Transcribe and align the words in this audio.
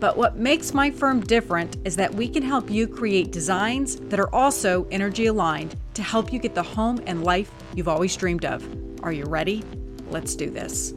But 0.00 0.16
what 0.16 0.36
makes 0.36 0.72
my 0.72 0.92
firm 0.92 1.20
different 1.20 1.76
is 1.84 1.96
that 1.96 2.14
we 2.14 2.28
can 2.28 2.42
help 2.44 2.70
you 2.70 2.86
create 2.86 3.32
designs 3.32 3.96
that 3.96 4.20
are 4.20 4.32
also 4.32 4.86
energy 4.92 5.26
aligned 5.26 5.74
to 5.94 6.02
help 6.02 6.32
you 6.32 6.38
get 6.38 6.54
the 6.54 6.62
home 6.62 7.02
and 7.06 7.24
life 7.24 7.50
you've 7.74 7.88
always 7.88 8.14
dreamed 8.14 8.44
of. 8.44 8.64
Are 9.02 9.10
you 9.10 9.24
ready? 9.24 9.64
Let's 10.08 10.36
do 10.36 10.50
this. 10.50 10.94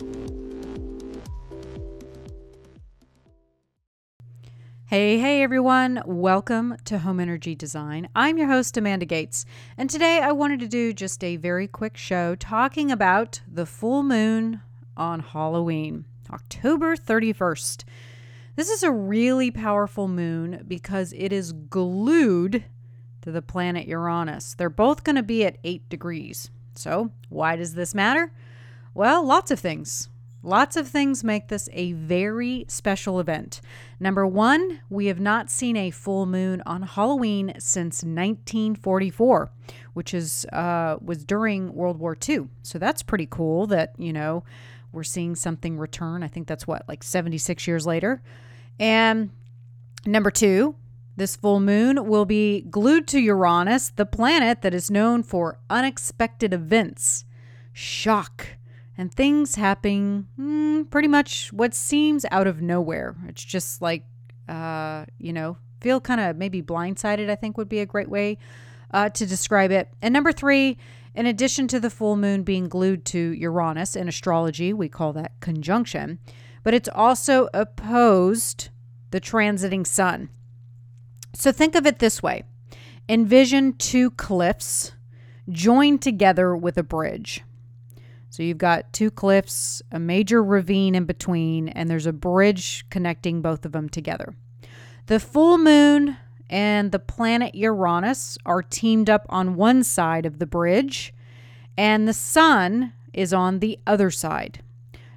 Hey, 4.86 5.18
hey 5.18 5.42
everyone, 5.42 6.04
welcome 6.06 6.76
to 6.84 7.00
Home 7.00 7.20
Energy 7.20 7.56
Design. 7.56 8.10
I'm 8.14 8.38
your 8.38 8.50
host, 8.50 8.76
Amanda 8.78 9.06
Gates, 9.06 9.46
and 9.78 9.90
today 9.90 10.20
I 10.20 10.34
wanted 10.34 10.60
to 10.60 10.68
do 10.68 10.94
just 10.94 11.24
a 11.24 11.38
very 11.38 11.68
quick 11.68 11.98
show 11.98 12.36
talking 12.36 12.92
about 12.92 13.42
the 13.48 13.66
full 13.66 14.04
moon 14.04 14.62
on 14.98 15.22
Halloween, 15.22 16.06
October 16.30 16.98
31st. 16.98 17.86
This 18.56 18.70
is 18.70 18.84
a 18.84 18.92
really 18.92 19.50
powerful 19.50 20.08
moon 20.08 20.66
because 20.68 21.14
it 21.14 21.32
is 21.32 21.54
glued 21.54 22.66
to 23.22 23.32
the 23.32 23.42
planet 23.42 23.88
Uranus. 23.88 24.56
They're 24.56 24.70
both 24.70 25.04
going 25.04 25.16
to 25.16 25.24
be 25.24 25.46
at 25.46 25.58
8 25.64 25.88
degrees. 25.90 26.50
So, 26.76 27.12
why 27.30 27.56
does 27.56 27.76
this 27.76 27.96
matter? 27.96 28.34
Well, 28.94 29.26
lots 29.26 29.52
of 29.52 29.60
things. 29.60 30.10
Lots 30.44 30.76
of 30.76 30.88
things 30.88 31.24
make 31.24 31.50
this 31.50 31.70
a 31.72 31.94
very 31.94 32.66
special 32.68 33.20
event. 33.20 33.62
Number 34.00 34.26
one, 34.26 34.82
we 34.90 35.06
have 35.06 35.20
not 35.20 35.52
seen 35.52 35.78
a 35.78 35.92
full 35.92 36.26
moon 36.26 36.64
on 36.66 36.82
Halloween 36.82 37.54
since 37.60 38.04
1944, 38.04 39.52
which 39.94 40.16
is 40.16 40.46
uh, 40.52 40.98
was 41.00 41.24
during 41.24 41.74
World 41.74 42.00
War 42.00 42.18
II. 42.28 42.48
So 42.64 42.80
that's 42.80 43.04
pretty 43.04 43.28
cool 43.28 43.68
that 43.68 43.94
you 44.00 44.12
know 44.12 44.44
we're 44.92 45.04
seeing 45.04 45.36
something 45.36 45.78
return. 45.78 46.24
I 46.24 46.28
think 46.28 46.48
that's 46.48 46.68
what, 46.68 46.84
like 46.88 47.04
76 47.04 47.68
years 47.68 47.86
later. 47.86 48.22
And 48.80 49.30
number 50.06 50.32
two, 50.32 50.76
this 51.16 51.36
full 51.36 51.60
moon 51.60 52.08
will 52.08 52.26
be 52.26 52.62
glued 52.62 53.08
to 53.10 53.20
Uranus, 53.20 53.90
the 53.90 54.06
planet 54.06 54.62
that 54.62 54.74
is 54.74 54.90
known 54.90 55.24
for 55.24 55.60
unexpected 55.70 56.54
events, 56.54 57.26
shock, 57.74 58.48
and 58.98 59.14
things 59.14 59.56
happening 59.56 60.28
mm, 60.40 60.90
pretty 60.90 61.08
much 61.08 61.52
what 61.54 61.74
seems 61.74 62.26
out 62.32 62.48
of 62.48 62.62
nowhere. 62.62 63.16
It's 63.28 63.44
just 63.44 63.82
like, 63.82 64.06
uh, 64.48 65.06
you 65.18 65.34
know, 65.34 65.58
feel 65.82 66.00
kind 66.00 66.22
of 66.22 66.38
maybe 66.38 66.62
blindsided, 66.62 67.30
I 67.30 67.36
think 67.36 67.58
would 67.58 67.70
be 67.70 67.80
a 67.80 67.86
great 67.86 68.10
way 68.10 68.38
uh, 68.92 69.10
to 69.10 69.26
describe 69.26 69.72
it. 69.72 69.90
And 70.02 70.14
number 70.14 70.32
three, 70.32 70.78
in 71.14 71.26
addition 71.26 71.68
to 71.70 71.80
the 71.80 71.90
full 71.90 72.16
moon 72.16 72.44
being 72.44 72.68
glued 72.68 73.06
to 73.06 73.34
Uranus 73.34 73.96
in 73.96 74.08
astrology, 74.08 74.74
we 74.74 74.90
call 74.90 75.14
that 75.14 75.40
conjunction, 75.40 76.20
but 76.64 76.74
it's 76.74 76.90
also 76.94 77.50
opposed 77.54 78.70
the 79.12 79.22
transiting 79.22 79.86
sun. 79.86 80.30
So 81.34 81.52
think 81.52 81.76
of 81.76 81.86
it 81.86 82.00
this 82.00 82.22
way 82.22 82.44
envision 83.10 83.74
two 83.74 84.12
cliffs 84.12 84.94
joined 85.50 86.02
together 86.02 86.56
with 86.56 86.78
a 86.78 86.84
bridge. 86.84 87.42
So 88.30 88.44
you've 88.44 88.58
got 88.58 88.94
two 88.94 89.12
cliffs, 89.12 89.82
a 89.92 90.00
major 90.00 90.42
ravine 90.42 90.96
in 90.96 91.04
between, 91.04 91.68
and 91.68 91.90
there's 91.90 92.06
a 92.06 92.14
bridge 92.14 92.86
connecting 92.90 93.42
both 93.42 93.66
of 93.66 93.74
them 93.74 93.90
together. 93.90 94.34
The 95.08 95.20
full 95.20 95.58
moon 95.58 96.16
and 96.52 96.92
the 96.92 97.00
planet 97.00 97.56
Uranus 97.56 98.38
are 98.46 98.62
teamed 98.62 99.10
up 99.10 99.26
on 99.30 99.56
one 99.56 99.84
side 99.84 100.26
of 100.26 100.38
the 100.38 100.46
bridge, 100.46 101.14
and 101.78 102.08
the 102.08 102.14
sun 102.14 102.94
is 103.14 103.34
on 103.34 103.60
the 103.60 103.80
other 103.88 104.12
side. 104.12 104.62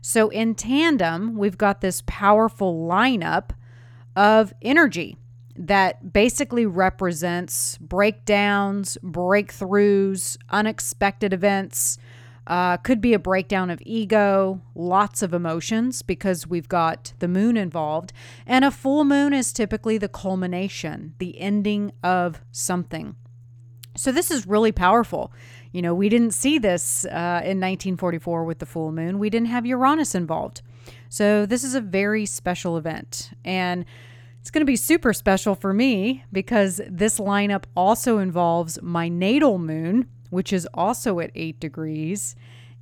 So, 0.01 0.29
in 0.29 0.55
tandem, 0.55 1.37
we've 1.37 1.59
got 1.59 1.81
this 1.81 2.03
powerful 2.07 2.87
lineup 2.87 3.51
of 4.15 4.55
energy 4.63 5.17
that 5.57 6.13
basically 6.13 6.67
represents 6.67 7.79
breakdowns, 7.79 8.99
breakthroughs, 9.03 10.37
unexpected 10.51 11.33
events, 11.33 11.99
uh, 12.47 12.77
could 12.79 13.01
be 13.01 13.15
a 13.15 13.19
breakdown 13.19 13.71
of 13.71 13.83
ego, 13.85 14.61
lots 14.75 15.23
of 15.23 15.33
emotions 15.33 16.03
because 16.03 16.47
we've 16.47 16.69
got 16.69 17.13
the 17.19 17.29
moon 17.29 17.57
involved. 17.57 18.13
And 18.47 18.65
a 18.65 18.71
full 18.71 19.05
moon 19.05 19.33
is 19.33 19.53
typically 19.53 19.99
the 19.99 20.09
culmination, 20.09 21.15
the 21.19 21.41
ending 21.41 21.93
of 22.03 22.41
something. 22.53 23.17
So 23.97 24.11
this 24.11 24.31
is 24.31 24.47
really 24.47 24.73
powerful. 24.73 25.33
You 25.73 25.83
know, 25.83 25.95
we 25.95 26.09
didn't 26.09 26.33
see 26.33 26.59
this 26.59 27.05
uh, 27.07 27.41
in 27.43 27.61
1944 27.61 28.45
with 28.45 28.59
the 28.59 28.67
full 28.67 28.93
moon, 28.93 29.19
we 29.19 29.31
didn't 29.31 29.49
have 29.49 29.67
Uranus 29.67 30.15
involved. 30.15 30.63
So 31.09 31.47
this 31.47 31.65
is 31.65 31.75
a 31.75 31.81
very 31.81 32.27
special 32.27 32.77
event. 32.77 33.31
And 33.45 33.85
it's 34.41 34.51
going 34.51 34.61
to 34.61 34.67
be 34.67 34.77
super 34.77 35.13
special 35.13 35.55
for 35.55 35.73
me 35.73 36.25
because 36.31 36.81
this 36.87 37.19
lineup 37.19 37.65
also 37.77 38.19
involves 38.19 38.79
my 38.83 39.09
natal 39.09 39.59
moon, 39.59 40.09
which 40.35 40.53
is 40.53 40.67
also 40.75 41.21
at 41.21 41.31
eight 41.37 41.61
degrees. 41.61 42.35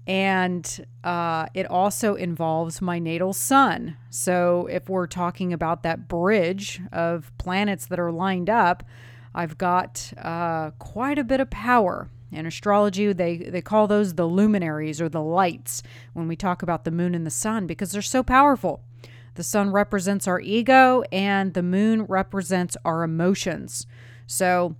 And 0.07 0.87
uh, 1.05 1.47
it 1.53 1.67
also 1.67 2.15
involves 2.15 2.81
my 2.81 2.99
natal 2.99 3.35
sun. 3.35 3.97
So, 4.11 4.67
if 4.71 4.89
we're 4.89 5.07
talking 5.07 5.53
about 5.53 5.83
that 5.85 6.09
bridge 6.09 6.81
of 6.91 7.31
planets 7.39 7.87
that 7.87 8.01
are 8.01 8.11
lined 8.11 8.51
up, 8.51 8.83
I've 9.35 9.59
got 9.59 10.13
uh, 10.19 10.71
quite 10.79 11.19
a 11.19 11.25
bit 11.25 11.41
of 11.41 11.51
power. 11.51 12.09
In 12.33 12.47
astrology, 12.47 13.13
they, 13.13 13.37
they 13.37 13.61
call 13.61 13.87
those 13.87 14.15
the 14.15 14.25
luminaries 14.25 15.01
or 15.01 15.11
the 15.11 15.23
lights 15.23 15.83
when 16.15 16.27
we 16.27 16.35
talk 16.35 16.63
about 16.63 16.85
the 16.85 16.91
moon 16.91 17.15
and 17.15 17.27
the 17.27 17.31
sun 17.31 17.67
because 17.67 17.93
they're 17.93 18.03
so 18.03 18.23
powerful. 18.23 18.83
The 19.35 19.43
sun 19.43 19.71
represents 19.71 20.27
our 20.27 20.41
ego, 20.41 21.03
and 21.13 21.55
the 21.55 21.63
moon 21.63 22.05
represents 22.05 22.77
our 22.85 23.03
emotions. 23.03 23.87
So, 24.27 24.77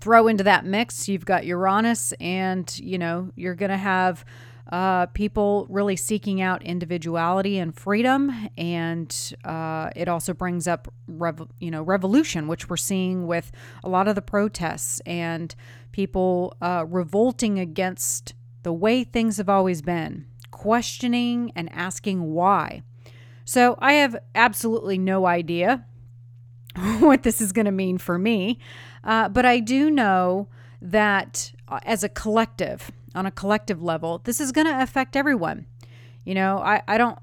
throw 0.00 0.28
into 0.28 0.44
that 0.44 0.64
mix, 0.64 1.08
you've 1.08 1.24
got 1.24 1.44
Uranus, 1.46 2.12
and 2.20 2.78
you 2.78 2.98
know, 2.98 3.30
you're 3.36 3.54
going 3.54 3.70
to 3.70 3.76
have 3.76 4.24
uh, 4.70 5.06
people 5.06 5.66
really 5.68 5.96
seeking 5.96 6.40
out 6.40 6.62
individuality 6.62 7.58
and 7.58 7.74
freedom, 7.74 8.32
and 8.56 9.34
uh, 9.44 9.90
it 9.96 10.08
also 10.08 10.32
brings 10.32 10.68
up, 10.68 10.92
rev- 11.08 11.48
you 11.58 11.70
know, 11.70 11.82
revolution, 11.82 12.46
which 12.46 12.68
we're 12.68 12.76
seeing 12.76 13.26
with 13.26 13.50
a 13.82 13.88
lot 13.88 14.06
of 14.06 14.14
the 14.14 14.22
protests 14.22 15.00
and 15.06 15.54
people 15.92 16.56
uh, 16.62 16.84
revolting 16.88 17.58
against 17.58 18.34
the 18.62 18.72
way 18.72 19.02
things 19.02 19.38
have 19.38 19.48
always 19.48 19.82
been, 19.82 20.26
questioning 20.50 21.50
and 21.56 21.68
asking 21.72 22.32
why. 22.32 22.82
So 23.44 23.76
I 23.80 23.94
have 23.94 24.16
absolutely 24.36 24.98
no 24.98 25.26
idea 25.26 25.84
what 27.00 27.24
this 27.24 27.40
is 27.40 27.50
going 27.50 27.64
to 27.64 27.72
mean 27.72 27.98
for 27.98 28.18
me. 28.18 28.60
Uh, 29.02 29.28
but 29.28 29.46
I 29.46 29.60
do 29.60 29.90
know 29.90 30.48
that 30.82 31.52
uh, 31.68 31.80
as 31.84 32.04
a 32.04 32.08
collective, 32.08 32.90
on 33.14 33.26
a 33.26 33.30
collective 33.30 33.82
level, 33.82 34.20
this 34.24 34.40
is 34.40 34.52
going 34.52 34.66
to 34.66 34.82
affect 34.82 35.16
everyone. 35.16 35.66
You 36.24 36.34
know, 36.34 36.58
I, 36.58 36.82
I 36.86 36.98
don't 36.98 37.18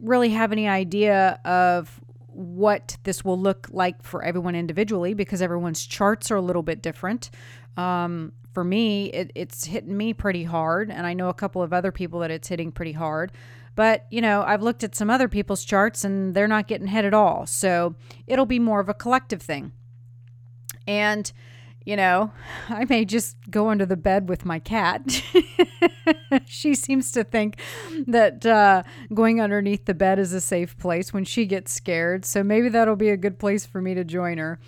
really 0.00 0.30
have 0.30 0.52
any 0.52 0.68
idea 0.68 1.38
of 1.44 2.00
what 2.28 2.96
this 3.04 3.24
will 3.24 3.38
look 3.38 3.68
like 3.70 4.02
for 4.02 4.22
everyone 4.22 4.54
individually 4.54 5.14
because 5.14 5.42
everyone's 5.42 5.86
charts 5.86 6.30
are 6.30 6.36
a 6.36 6.40
little 6.40 6.62
bit 6.62 6.82
different. 6.82 7.30
Um, 7.76 8.32
for 8.52 8.64
me, 8.64 9.06
it, 9.06 9.32
it's 9.34 9.64
hitting 9.64 9.96
me 9.96 10.12
pretty 10.12 10.44
hard, 10.44 10.90
and 10.90 11.06
I 11.06 11.14
know 11.14 11.28
a 11.28 11.34
couple 11.34 11.62
of 11.62 11.72
other 11.72 11.92
people 11.92 12.20
that 12.20 12.30
it's 12.30 12.48
hitting 12.48 12.72
pretty 12.72 12.92
hard. 12.92 13.32
But, 13.74 14.06
you 14.10 14.20
know, 14.20 14.42
I've 14.42 14.62
looked 14.62 14.84
at 14.84 14.94
some 14.94 15.08
other 15.08 15.28
people's 15.28 15.64
charts 15.64 16.04
and 16.04 16.34
they're 16.34 16.48
not 16.48 16.68
getting 16.68 16.88
hit 16.88 17.06
at 17.06 17.14
all. 17.14 17.46
So 17.46 17.94
it'll 18.26 18.44
be 18.44 18.58
more 18.58 18.80
of 18.80 18.90
a 18.90 18.94
collective 18.94 19.40
thing. 19.40 19.72
And, 20.86 21.30
you 21.84 21.96
know, 21.96 22.32
I 22.68 22.84
may 22.84 23.04
just 23.04 23.36
go 23.50 23.68
under 23.70 23.86
the 23.86 23.96
bed 23.96 24.28
with 24.28 24.44
my 24.44 24.58
cat. 24.58 25.02
she 26.46 26.74
seems 26.74 27.12
to 27.12 27.24
think 27.24 27.58
that 28.06 28.44
uh, 28.44 28.82
going 29.12 29.40
underneath 29.40 29.84
the 29.84 29.94
bed 29.94 30.18
is 30.18 30.32
a 30.32 30.40
safe 30.40 30.76
place 30.78 31.12
when 31.12 31.24
she 31.24 31.46
gets 31.46 31.72
scared. 31.72 32.24
So 32.24 32.42
maybe 32.42 32.68
that'll 32.68 32.96
be 32.96 33.10
a 33.10 33.16
good 33.16 33.38
place 33.38 33.66
for 33.66 33.80
me 33.80 33.94
to 33.94 34.04
join 34.04 34.38
her. 34.38 34.58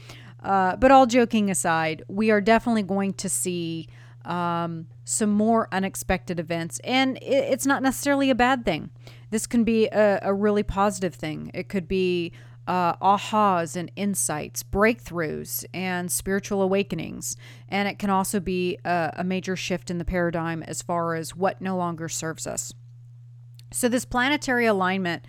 Uh, 0.42 0.76
but 0.76 0.90
all 0.90 1.06
joking 1.06 1.50
aside, 1.50 2.02
we 2.06 2.30
are 2.30 2.40
definitely 2.40 2.82
going 2.82 3.14
to 3.14 3.28
see 3.28 3.88
um, 4.24 4.86
some 5.04 5.30
more 5.30 5.68
unexpected 5.72 6.38
events. 6.38 6.80
And 6.84 7.16
it, 7.18 7.44
it's 7.52 7.66
not 7.66 7.82
necessarily 7.82 8.30
a 8.30 8.34
bad 8.34 8.64
thing. 8.64 8.90
This 9.30 9.46
can 9.46 9.64
be 9.64 9.86
a, 9.88 10.20
a 10.22 10.34
really 10.34 10.62
positive 10.62 11.14
thing. 11.14 11.50
It 11.54 11.68
could 11.68 11.88
be 11.88 12.32
uh, 12.66 12.96
ahas 12.96 13.76
and 13.76 13.90
insights, 13.96 14.62
breakthroughs, 14.62 15.64
and 15.74 16.10
spiritual 16.10 16.62
awakenings. 16.62 17.36
And 17.68 17.88
it 17.88 17.98
can 17.98 18.10
also 18.10 18.40
be 18.40 18.78
a, 18.84 19.12
a 19.18 19.24
major 19.24 19.56
shift 19.56 19.90
in 19.90 19.98
the 19.98 20.04
paradigm 20.04 20.62
as 20.62 20.82
far 20.82 21.14
as 21.14 21.36
what 21.36 21.60
no 21.60 21.76
longer 21.76 22.08
serves 22.08 22.46
us. 22.46 22.72
So, 23.72 23.88
this 23.88 24.04
planetary 24.04 24.66
alignment 24.66 25.24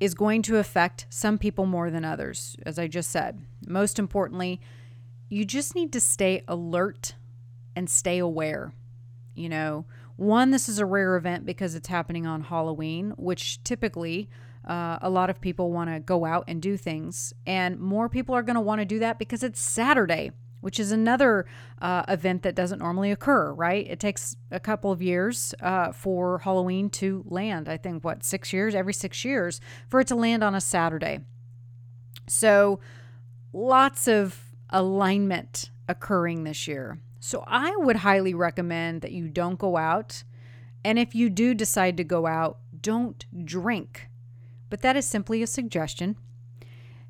is 0.00 0.14
going 0.14 0.42
to 0.42 0.58
affect 0.58 1.06
some 1.08 1.38
people 1.38 1.66
more 1.66 1.90
than 1.90 2.04
others, 2.04 2.56
as 2.66 2.78
I 2.78 2.86
just 2.86 3.10
said. 3.10 3.40
Most 3.66 3.98
importantly, 3.98 4.60
you 5.28 5.44
just 5.44 5.74
need 5.74 5.92
to 5.92 6.00
stay 6.00 6.42
alert 6.46 7.14
and 7.74 7.88
stay 7.88 8.18
aware. 8.18 8.72
You 9.34 9.48
know, 9.48 9.84
one, 10.16 10.50
this 10.50 10.68
is 10.68 10.78
a 10.78 10.86
rare 10.86 11.16
event 11.16 11.46
because 11.46 11.74
it's 11.74 11.88
happening 11.88 12.26
on 12.26 12.42
Halloween, 12.42 13.12
which 13.16 13.62
typically 13.64 14.28
uh, 14.66 14.98
a 15.00 15.08
lot 15.08 15.30
of 15.30 15.40
people 15.40 15.70
want 15.70 15.90
to 15.90 16.00
go 16.00 16.24
out 16.24 16.44
and 16.48 16.60
do 16.60 16.76
things, 16.76 17.32
and 17.46 17.78
more 17.78 18.08
people 18.08 18.34
are 18.34 18.42
going 18.42 18.56
to 18.56 18.60
want 18.60 18.80
to 18.80 18.84
do 18.84 18.98
that 18.98 19.18
because 19.18 19.44
it's 19.44 19.60
Saturday, 19.60 20.32
which 20.60 20.80
is 20.80 20.90
another 20.90 21.46
uh, 21.80 22.02
event 22.08 22.42
that 22.42 22.56
doesn't 22.56 22.80
normally 22.80 23.12
occur, 23.12 23.52
right? 23.52 23.86
It 23.88 24.00
takes 24.00 24.36
a 24.50 24.58
couple 24.58 24.90
of 24.90 25.00
years 25.00 25.54
uh, 25.60 25.92
for 25.92 26.40
Halloween 26.40 26.90
to 26.90 27.24
land. 27.28 27.68
I 27.68 27.76
think, 27.76 28.02
what, 28.02 28.24
six 28.24 28.52
years? 28.52 28.74
Every 28.74 28.92
six 28.92 29.24
years 29.24 29.60
for 29.88 30.00
it 30.00 30.08
to 30.08 30.16
land 30.16 30.42
on 30.42 30.54
a 30.54 30.60
Saturday. 30.60 31.20
So, 32.26 32.80
lots 33.52 34.08
of 34.08 34.50
alignment 34.70 35.70
occurring 35.88 36.42
this 36.42 36.66
year. 36.66 36.98
So, 37.20 37.44
I 37.46 37.76
would 37.76 37.96
highly 37.96 38.34
recommend 38.34 39.02
that 39.02 39.12
you 39.12 39.28
don't 39.28 39.60
go 39.60 39.76
out. 39.76 40.24
And 40.84 40.98
if 40.98 41.14
you 41.14 41.30
do 41.30 41.54
decide 41.54 41.96
to 41.98 42.04
go 42.04 42.26
out, 42.26 42.58
don't 42.80 43.24
drink 43.44 44.08
but 44.68 44.82
that 44.82 44.96
is 44.96 45.06
simply 45.06 45.42
a 45.42 45.46
suggestion. 45.46 46.16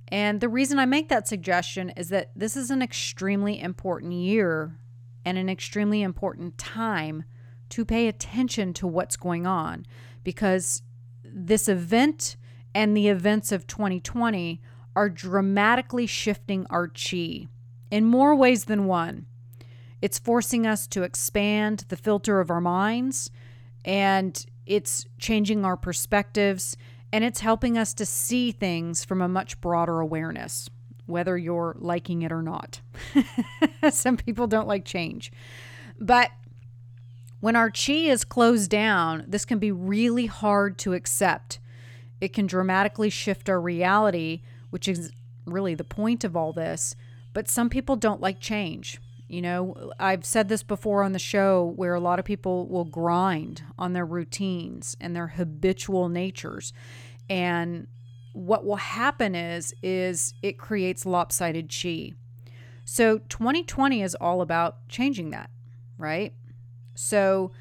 And 0.08 0.40
the 0.40 0.48
reason 0.48 0.78
I 0.78 0.86
make 0.86 1.08
that 1.08 1.26
suggestion 1.26 1.90
is 1.90 2.10
that 2.10 2.30
this 2.36 2.56
is 2.56 2.70
an 2.70 2.82
extremely 2.82 3.60
important 3.60 4.12
year 4.12 4.78
and 5.24 5.36
an 5.36 5.48
extremely 5.48 6.02
important 6.02 6.56
time 6.58 7.24
to 7.70 7.84
pay 7.84 8.06
attention 8.06 8.72
to 8.74 8.86
what's 8.86 9.16
going 9.16 9.46
on 9.46 9.84
because 10.22 10.82
this 11.24 11.68
event 11.68 12.36
and 12.74 12.96
the 12.96 13.08
events 13.08 13.50
of 13.50 13.66
2020 13.66 14.60
are 14.94 15.10
dramatically 15.10 16.06
shifting 16.06 16.66
our 16.70 16.88
chi 16.88 17.48
in 17.90 18.04
more 18.04 18.34
ways 18.34 18.66
than 18.66 18.86
one. 18.86 19.26
It's 20.00 20.18
forcing 20.18 20.66
us 20.66 20.86
to 20.88 21.02
expand 21.02 21.84
the 21.88 21.96
filter 21.96 22.40
of 22.40 22.50
our 22.50 22.60
minds 22.60 23.30
and 23.84 24.44
it's 24.66 25.06
changing 25.18 25.64
our 25.64 25.76
perspectives 25.76 26.76
and 27.16 27.24
it's 27.24 27.40
helping 27.40 27.78
us 27.78 27.94
to 27.94 28.04
see 28.04 28.52
things 28.52 29.02
from 29.02 29.22
a 29.22 29.28
much 29.28 29.58
broader 29.62 30.00
awareness, 30.00 30.68
whether 31.06 31.38
you're 31.38 31.74
liking 31.78 32.20
it 32.20 32.30
or 32.30 32.42
not. 32.42 32.82
Some 33.90 34.18
people 34.18 34.46
don't 34.46 34.68
like 34.68 34.84
change. 34.84 35.32
But 35.98 36.30
when 37.40 37.56
our 37.56 37.70
chi 37.70 37.94
is 37.94 38.22
closed 38.22 38.68
down, 38.68 39.24
this 39.26 39.46
can 39.46 39.58
be 39.58 39.72
really 39.72 40.26
hard 40.26 40.76
to 40.80 40.92
accept. 40.92 41.58
It 42.20 42.34
can 42.34 42.46
dramatically 42.46 43.08
shift 43.08 43.48
our 43.48 43.62
reality, 43.62 44.42
which 44.68 44.86
is 44.86 45.10
really 45.46 45.74
the 45.74 45.84
point 45.84 46.22
of 46.22 46.36
all 46.36 46.52
this. 46.52 46.96
But 47.32 47.48
some 47.48 47.70
people 47.70 47.96
don't 47.96 48.20
like 48.20 48.40
change. 48.40 49.00
You 49.26 49.40
know, 49.40 49.92
I've 49.98 50.26
said 50.26 50.50
this 50.50 50.62
before 50.62 51.02
on 51.02 51.12
the 51.12 51.18
show 51.18 51.72
where 51.76 51.94
a 51.94 52.00
lot 52.00 52.18
of 52.18 52.26
people 52.26 52.66
will 52.68 52.84
grind 52.84 53.62
on 53.78 53.94
their 53.94 54.04
routines 54.04 54.98
and 55.00 55.16
their 55.16 55.28
habitual 55.28 56.10
natures. 56.10 56.74
And 57.28 57.86
what 58.32 58.64
will 58.64 58.76
happen 58.76 59.34
is 59.34 59.74
is 59.82 60.34
it 60.42 60.58
creates 60.58 61.06
lopsided 61.06 61.72
chi. 61.72 62.12
So 62.84 63.18
2020 63.18 64.02
is 64.02 64.14
all 64.14 64.42
about 64.42 64.88
changing 64.88 65.30
that, 65.30 65.50
right? 65.98 66.32
So 66.94 67.52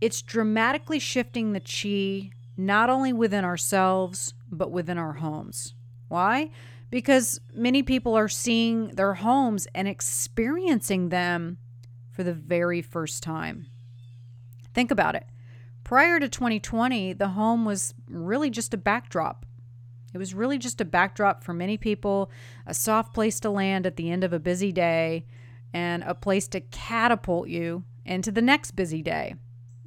it's 0.00 0.22
dramatically 0.22 0.98
shifting 0.98 1.52
the 1.52 1.60
chi 1.60 2.30
not 2.56 2.90
only 2.90 3.12
within 3.12 3.44
ourselves 3.44 4.34
but 4.50 4.70
within 4.70 4.98
our 4.98 5.14
homes. 5.14 5.74
Why? 6.08 6.50
because 6.92 7.40
many 7.54 7.82
people 7.82 8.14
are 8.14 8.28
seeing 8.28 8.88
their 8.88 9.14
homes 9.14 9.66
and 9.74 9.88
experiencing 9.88 11.08
them 11.08 11.56
for 12.10 12.22
the 12.22 12.34
very 12.34 12.82
first 12.82 13.22
time. 13.22 13.66
Think 14.74 14.90
about 14.90 15.14
it. 15.14 15.24
Prior 15.92 16.18
to 16.18 16.26
2020, 16.26 17.12
the 17.12 17.28
home 17.28 17.66
was 17.66 17.92
really 18.08 18.48
just 18.48 18.72
a 18.72 18.78
backdrop. 18.78 19.44
It 20.14 20.16
was 20.16 20.32
really 20.32 20.56
just 20.56 20.80
a 20.80 20.86
backdrop 20.86 21.44
for 21.44 21.52
many 21.52 21.76
people, 21.76 22.30
a 22.66 22.72
soft 22.72 23.12
place 23.12 23.38
to 23.40 23.50
land 23.50 23.84
at 23.84 23.96
the 23.96 24.10
end 24.10 24.24
of 24.24 24.32
a 24.32 24.38
busy 24.38 24.72
day, 24.72 25.26
and 25.74 26.02
a 26.04 26.14
place 26.14 26.48
to 26.48 26.60
catapult 26.62 27.48
you 27.48 27.84
into 28.06 28.32
the 28.32 28.40
next 28.40 28.70
busy 28.70 29.02
day. 29.02 29.34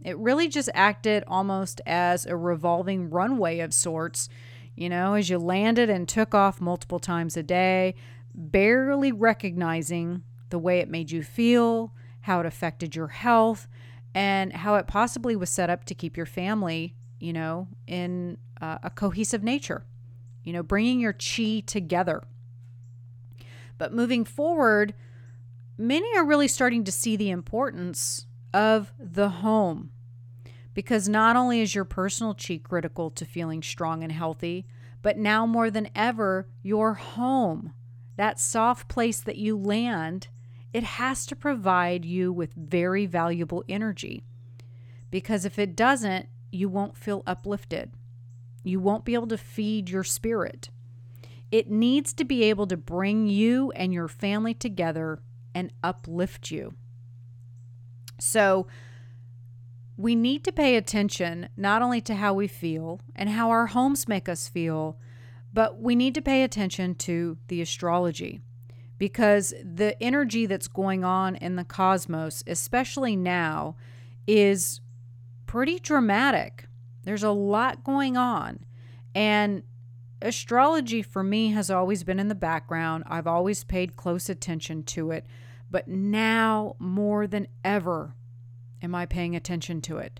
It 0.03 0.15
really 0.19 0.47
just 0.47 0.69
acted 0.75 1.23
almost 1.25 1.81
as 1.87 2.27
a 2.27 2.37
revolving 2.37 3.09
runway 3.09 3.57
of 3.61 3.73
sorts 3.73 4.29
you 4.75 4.89
know, 4.89 5.15
as 5.15 5.27
you 5.31 5.39
landed 5.39 5.89
and 5.89 6.07
took 6.07 6.35
off 6.35 6.61
multiple 6.61 6.99
times 6.99 7.35
a 7.35 7.41
day, 7.41 7.95
barely 8.35 9.11
recognizing 9.11 10.21
the 10.51 10.59
way 10.59 10.81
it 10.81 10.87
made 10.87 11.09
you 11.09 11.23
feel, 11.23 11.95
how 12.21 12.41
it 12.41 12.45
affected 12.45 12.95
your 12.95 13.07
health, 13.07 13.67
and 14.15 14.53
how 14.53 14.75
it 14.75 14.87
possibly 14.87 15.35
was 15.35 15.49
set 15.49 15.69
up 15.69 15.83
to 15.83 15.93
keep 15.93 16.15
your 16.15 16.25
family, 16.25 16.95
you 17.19 17.33
know, 17.33 17.67
in 17.85 18.37
uh, 18.61 18.77
a 18.81 18.89
cohesive 18.89 19.43
nature, 19.43 19.85
you 20.45 20.53
know, 20.53 20.63
bringing 20.63 21.01
your 21.01 21.13
chi 21.13 21.61
together. 21.65 22.23
But 23.77 23.93
moving 23.93 24.23
forward, 24.23 24.93
many 25.77 26.07
are 26.15 26.25
really 26.25 26.47
starting 26.47 26.85
to 26.85 26.91
see 26.93 27.17
the 27.17 27.29
importance 27.29 28.25
of 28.53 28.93
the 28.97 29.27
home 29.27 29.91
because 30.73 31.09
not 31.09 31.35
only 31.35 31.59
is 31.59 31.75
your 31.75 31.85
personal 31.85 32.33
chi 32.33 32.57
critical 32.63 33.09
to 33.09 33.25
feeling 33.25 33.61
strong 33.61 34.01
and 34.01 34.13
healthy, 34.13 34.65
but 35.01 35.17
now 35.17 35.45
more 35.45 35.69
than 35.69 35.89
ever, 35.93 36.47
your 36.63 36.93
home, 36.93 37.73
that 38.15 38.39
soft 38.39 38.87
place 38.87 39.19
that 39.19 39.37
you 39.37 39.57
land, 39.57 40.29
it 40.75 40.83
has 40.83 41.25
to 41.25 41.37
provide 41.37 42.03
you 42.03 42.33
with 42.33 42.51
very 42.53 43.05
valuable 43.05 43.63
energy. 43.69 44.25
Because 45.09 45.45
if 45.45 45.57
it 45.57 45.73
doesn't, 45.73 46.27
you 46.51 46.67
won't 46.67 46.97
feel 46.97 47.23
uplifted. 47.25 47.93
You 48.61 48.81
won't 48.81 49.05
be 49.05 49.13
able 49.13 49.27
to 49.27 49.37
feed 49.37 49.89
your 49.89 50.03
spirit. 50.03 50.69
It 51.49 51.71
needs 51.71 52.11
to 52.15 52.25
be 52.25 52.43
able 52.43 52.67
to 52.67 52.75
bring 52.75 53.25
you 53.25 53.71
and 53.71 53.93
your 53.93 54.09
family 54.09 54.53
together 54.53 55.21
and 55.53 55.71
uplift 55.81 56.51
you. 56.51 56.73
So, 58.19 58.67
we 59.95 60.13
need 60.13 60.43
to 60.43 60.51
pay 60.51 60.75
attention 60.75 61.47
not 61.55 61.83
only 61.83 62.01
to 62.01 62.15
how 62.15 62.33
we 62.33 62.49
feel 62.49 62.99
and 63.15 63.29
how 63.29 63.49
our 63.49 63.67
homes 63.67 64.09
make 64.09 64.27
us 64.27 64.49
feel, 64.49 64.99
but 65.53 65.79
we 65.79 65.95
need 65.95 66.15
to 66.15 66.21
pay 66.21 66.43
attention 66.43 66.95
to 66.95 67.37
the 67.47 67.61
astrology 67.61 68.41
because 68.97 69.53
the 69.63 70.01
energy 70.01 70.45
that's 70.45 70.67
going 70.67 71.03
on 71.03 71.35
in 71.35 71.55
the 71.55 71.63
cosmos, 71.63 72.43
especially 72.47 73.15
now, 73.15 73.75
is 74.27 74.81
pretty 75.45 75.79
dramatic. 75.79 76.67
There's 77.03 77.23
a 77.23 77.31
lot 77.31 77.83
going 77.83 78.17
on. 78.17 78.59
And 79.13 79.63
astrology 80.21 81.01
for 81.01 81.23
me 81.23 81.51
has 81.51 81.69
always 81.69 82.03
been 82.03 82.19
in 82.19 82.29
the 82.29 82.35
background. 82.35 83.03
I've 83.07 83.27
always 83.27 83.63
paid 83.63 83.95
close 83.95 84.29
attention 84.29 84.83
to 84.83 85.11
it. 85.11 85.25
But 85.69 85.87
now, 85.87 86.75
more 86.79 87.27
than 87.27 87.47
ever, 87.63 88.15
am 88.81 88.95
I 88.95 89.05
paying 89.05 89.35
attention 89.35 89.81
to 89.81 89.97
it? 89.97 90.19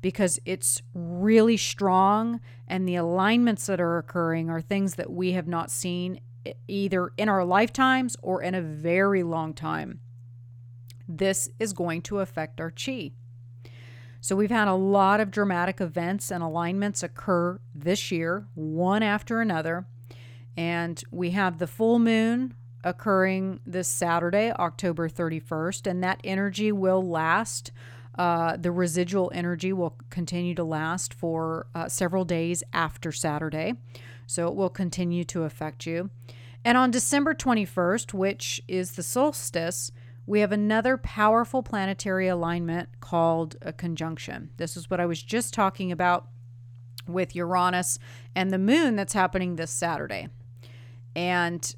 Because 0.00 0.38
it's 0.44 0.82
really 0.94 1.56
strong, 1.56 2.40
and 2.68 2.88
the 2.88 2.96
alignments 2.96 3.66
that 3.66 3.80
are 3.80 3.98
occurring 3.98 4.50
are 4.50 4.60
things 4.60 4.94
that 4.96 5.10
we 5.10 5.32
have 5.32 5.48
not 5.48 5.70
seen 5.70 6.20
either 6.68 7.12
in 7.16 7.28
our 7.28 7.44
lifetimes 7.44 8.16
or 8.22 8.42
in 8.42 8.54
a 8.54 8.62
very 8.62 9.22
long 9.22 9.54
time. 9.54 10.00
This 11.08 11.48
is 11.58 11.72
going 11.72 12.02
to 12.02 12.20
affect 12.20 12.60
our 12.60 12.70
chi. 12.70 13.12
So, 14.20 14.34
we've 14.34 14.50
had 14.50 14.66
a 14.66 14.74
lot 14.74 15.20
of 15.20 15.30
dramatic 15.30 15.80
events 15.80 16.32
and 16.32 16.42
alignments 16.42 17.02
occur 17.02 17.60
this 17.74 18.10
year, 18.10 18.48
one 18.54 19.02
after 19.02 19.40
another. 19.40 19.86
And 20.56 21.02
we 21.12 21.30
have 21.30 21.58
the 21.58 21.66
full 21.66 21.98
moon 21.98 22.54
occurring 22.82 23.60
this 23.66 23.88
Saturday, 23.88 24.52
October 24.52 25.08
31st, 25.08 25.88
and 25.88 26.02
that 26.02 26.20
energy 26.24 26.72
will 26.72 27.02
last 27.02 27.70
uh, 28.18 28.56
the 28.56 28.72
residual 28.72 29.30
energy 29.34 29.72
will 29.72 29.96
continue 30.10 30.54
to 30.54 30.64
last 30.64 31.12
for 31.12 31.66
uh, 31.74 31.88
several 31.88 32.24
days 32.24 32.62
after 32.72 33.12
Saturday. 33.12 33.74
So 34.26 34.48
it 34.48 34.54
will 34.54 34.70
continue 34.70 35.24
to 35.24 35.42
affect 35.42 35.86
you. 35.86 36.10
And 36.66 36.76
on 36.76 36.90
December 36.90 37.32
21st, 37.32 38.12
which 38.12 38.60
is 38.66 38.96
the 38.96 39.04
solstice, 39.04 39.92
we 40.26 40.40
have 40.40 40.50
another 40.50 40.96
powerful 40.96 41.62
planetary 41.62 42.26
alignment 42.26 42.88
called 42.98 43.54
a 43.62 43.72
conjunction. 43.72 44.50
This 44.56 44.76
is 44.76 44.90
what 44.90 44.98
I 44.98 45.06
was 45.06 45.22
just 45.22 45.54
talking 45.54 45.92
about 45.92 46.26
with 47.06 47.36
Uranus 47.36 48.00
and 48.34 48.50
the 48.50 48.58
moon 48.58 48.96
that's 48.96 49.12
happening 49.12 49.54
this 49.54 49.70
Saturday. 49.70 50.26
And 51.14 51.72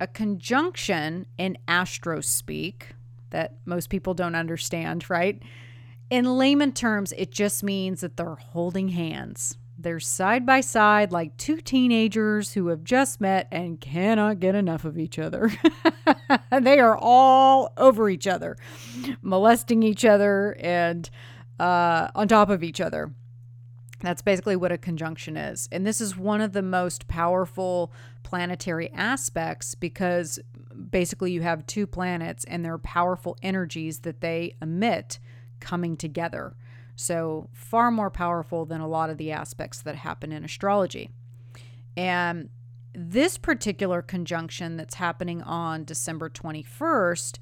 a 0.00 0.06
conjunction 0.06 1.24
in 1.38 1.56
astro 1.66 2.20
speak 2.20 2.88
that 3.30 3.54
most 3.64 3.88
people 3.88 4.12
don't 4.12 4.34
understand, 4.34 5.08
right? 5.08 5.42
In 6.10 6.36
layman 6.36 6.72
terms, 6.72 7.14
it 7.16 7.30
just 7.30 7.62
means 7.62 8.02
that 8.02 8.18
they're 8.18 8.34
holding 8.34 8.88
hands. 8.90 9.56
They're 9.86 10.00
side 10.00 10.44
by 10.44 10.62
side 10.62 11.12
like 11.12 11.36
two 11.36 11.60
teenagers 11.60 12.54
who 12.54 12.66
have 12.66 12.82
just 12.82 13.20
met 13.20 13.46
and 13.52 13.80
cannot 13.80 14.40
get 14.40 14.56
enough 14.56 14.84
of 14.84 14.98
each 14.98 15.16
other. 15.16 15.52
they 16.60 16.80
are 16.80 16.98
all 17.00 17.72
over 17.76 18.10
each 18.10 18.26
other, 18.26 18.56
molesting 19.22 19.84
each 19.84 20.04
other 20.04 20.56
and 20.58 21.08
uh, 21.60 22.08
on 22.16 22.26
top 22.26 22.50
of 22.50 22.64
each 22.64 22.80
other. 22.80 23.12
That's 24.00 24.22
basically 24.22 24.56
what 24.56 24.72
a 24.72 24.76
conjunction 24.76 25.36
is. 25.36 25.68
And 25.70 25.86
this 25.86 26.00
is 26.00 26.16
one 26.16 26.40
of 26.40 26.52
the 26.52 26.62
most 26.62 27.06
powerful 27.06 27.92
planetary 28.24 28.90
aspects 28.92 29.76
because 29.76 30.40
basically 30.90 31.30
you 31.30 31.42
have 31.42 31.64
two 31.64 31.86
planets 31.86 32.44
and 32.46 32.64
their 32.64 32.78
powerful 32.78 33.36
energies 33.40 34.00
that 34.00 34.20
they 34.20 34.56
emit 34.60 35.20
coming 35.60 35.96
together. 35.96 36.56
So, 36.96 37.50
far 37.52 37.90
more 37.90 38.10
powerful 38.10 38.64
than 38.64 38.80
a 38.80 38.88
lot 38.88 39.10
of 39.10 39.18
the 39.18 39.30
aspects 39.30 39.82
that 39.82 39.96
happen 39.96 40.32
in 40.32 40.44
astrology. 40.44 41.10
And 41.96 42.48
this 42.94 43.36
particular 43.36 44.00
conjunction 44.00 44.78
that's 44.78 44.94
happening 44.94 45.42
on 45.42 45.84
December 45.84 46.30
21st 46.30 47.38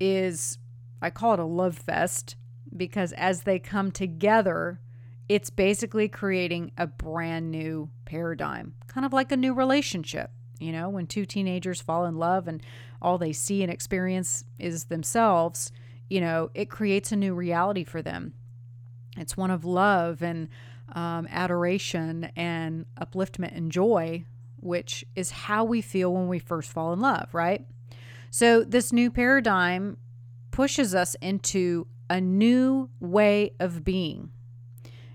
is, 0.00 0.58
I 1.00 1.10
call 1.10 1.34
it 1.34 1.40
a 1.40 1.44
love 1.44 1.78
fest 1.78 2.34
because 2.76 3.12
as 3.12 3.42
they 3.42 3.60
come 3.60 3.92
together, 3.92 4.80
it's 5.28 5.50
basically 5.50 6.08
creating 6.08 6.72
a 6.76 6.88
brand 6.88 7.50
new 7.50 7.90
paradigm, 8.04 8.74
kind 8.88 9.06
of 9.06 9.12
like 9.12 9.30
a 9.30 9.36
new 9.36 9.54
relationship. 9.54 10.32
You 10.58 10.72
know, 10.72 10.88
when 10.88 11.06
two 11.06 11.24
teenagers 11.24 11.80
fall 11.80 12.04
in 12.04 12.16
love 12.16 12.48
and 12.48 12.60
all 13.00 13.18
they 13.18 13.32
see 13.32 13.62
and 13.62 13.70
experience 13.70 14.44
is 14.58 14.86
themselves, 14.86 15.70
you 16.10 16.20
know, 16.20 16.50
it 16.54 16.68
creates 16.68 17.12
a 17.12 17.16
new 17.16 17.34
reality 17.34 17.84
for 17.84 18.02
them. 18.02 18.34
It's 19.18 19.36
one 19.36 19.50
of 19.50 19.64
love 19.64 20.22
and 20.22 20.48
um, 20.92 21.28
adoration 21.30 22.30
and 22.36 22.86
upliftment 23.00 23.56
and 23.56 23.70
joy, 23.70 24.24
which 24.60 25.04
is 25.14 25.30
how 25.30 25.64
we 25.64 25.80
feel 25.80 26.12
when 26.12 26.28
we 26.28 26.38
first 26.38 26.70
fall 26.70 26.92
in 26.92 27.00
love, 27.00 27.32
right? 27.34 27.66
So, 28.30 28.62
this 28.62 28.92
new 28.92 29.10
paradigm 29.10 29.96
pushes 30.50 30.94
us 30.94 31.14
into 31.22 31.86
a 32.10 32.20
new 32.20 32.90
way 33.00 33.52
of 33.60 33.84
being. 33.84 34.30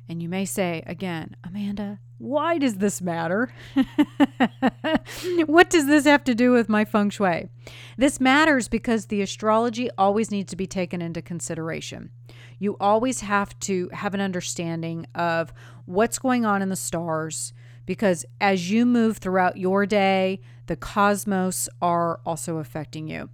And 0.07 0.22
you 0.22 0.29
may 0.29 0.45
say 0.45 0.83
again, 0.86 1.36
Amanda, 1.43 2.00
why 2.17 2.57
does 2.57 2.75
this 2.75 3.01
matter? 3.01 3.53
what 5.45 5.69
does 5.69 5.88
this 5.88 6.05
have 6.05 6.24
to 6.25 6.36
do 6.36 6.51
with 6.51 6.69
my 6.69 6.86
feng 6.86 7.10
shui? 7.10 7.50
This 7.98 8.19
matters 8.19 8.67
because 8.67 9.07
the 9.07 9.22
astrology 9.22 9.89
always 9.98 10.31
needs 10.31 10.51
to 10.51 10.55
be 10.55 10.67
taken 10.67 11.01
into 11.01 11.22
consideration. 11.22 12.12
You 12.60 12.77
always 12.79 13.22
have 13.22 13.57
to 13.62 13.89
have 13.93 14.13
an 14.13 14.22
understanding 14.22 15.05
of 15.15 15.53
what's 15.86 16.19
going 16.19 16.45
on 16.45 16.62
in 16.62 16.69
the 16.69 16.75
stars 16.75 17.53
because 17.86 18.25
as 18.39 18.72
you 18.72 18.86
move 18.86 19.17
throughout 19.17 19.57
your 19.57 19.86
day, 19.86 20.39
the 20.67 20.75
cosmos 20.75 21.67
are 21.81 22.22
also 22.25 22.57
affecting 22.57 23.07
you. 23.07 23.29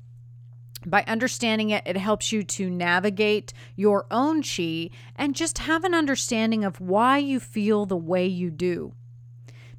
By 0.86 1.04
understanding 1.08 1.72
it, 1.72 1.84
it 1.86 1.98
helps 1.98 2.32
you 2.32 2.44
to 2.44 2.70
navigate 2.70 3.54
your 3.76 4.06
own 4.10 4.42
chi 4.42 4.90
and 5.16 5.36
just 5.36 5.60
have 5.60 5.84
an 5.84 5.94
understanding 5.94 6.64
of 6.64 6.80
why 6.80 7.18
you 7.18 7.40
feel 7.40 7.86
the 7.86 7.98
way 7.98 8.26
you 8.26 8.50
do. 8.50 8.94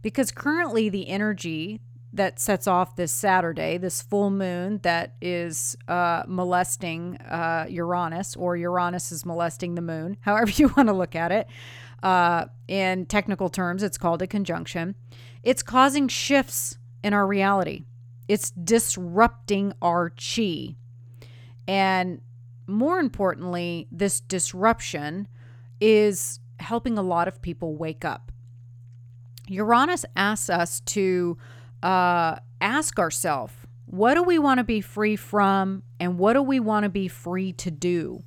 Because 0.02 0.30
currently, 0.30 0.88
the 0.88 1.08
energy 1.08 1.80
that 2.12 2.40
sets 2.40 2.66
off 2.66 2.96
this 2.96 3.12
Saturday, 3.12 3.78
this 3.78 4.02
full 4.02 4.30
moon 4.30 4.80
that 4.82 5.14
is 5.20 5.76
uh, 5.86 6.24
molesting 6.26 7.16
uh, 7.18 7.66
Uranus, 7.68 8.34
or 8.36 8.56
Uranus 8.56 9.12
is 9.12 9.24
molesting 9.24 9.76
the 9.76 9.82
moon, 9.82 10.16
however 10.22 10.50
you 10.50 10.68
want 10.76 10.88
to 10.88 10.92
look 10.92 11.14
at 11.14 11.30
it. 11.30 11.46
Uh, 12.02 12.46
in 12.66 13.06
technical 13.06 13.48
terms, 13.48 13.82
it's 13.82 13.98
called 13.98 14.22
a 14.22 14.26
conjunction. 14.26 14.94
It's 15.42 15.62
causing 15.62 16.08
shifts 16.08 16.78
in 17.02 17.14
our 17.14 17.26
reality, 17.26 17.84
it's 18.28 18.50
disrupting 18.50 19.72
our 19.80 20.10
chi. 20.10 20.76
And 21.66 22.20
more 22.66 22.98
importantly, 22.98 23.88
this 23.90 24.20
disruption 24.20 25.28
is 25.80 26.40
helping 26.58 26.98
a 26.98 27.02
lot 27.02 27.26
of 27.26 27.40
people 27.40 27.76
wake 27.76 28.04
up. 28.04 28.30
Uranus 29.48 30.04
asks 30.14 30.50
us 30.50 30.80
to 30.80 31.38
uh, 31.82 32.36
ask 32.60 32.98
ourselves, 32.98 33.52
what 33.86 34.14
do 34.14 34.22
we 34.22 34.38
want 34.38 34.58
to 34.58 34.64
be 34.64 34.80
free 34.80 35.16
from 35.16 35.82
and 35.98 36.18
what 36.18 36.34
do 36.34 36.42
we 36.42 36.60
want 36.60 36.84
to 36.84 36.88
be 36.88 37.08
free 37.08 37.52
to 37.54 37.70
do? 37.70 38.22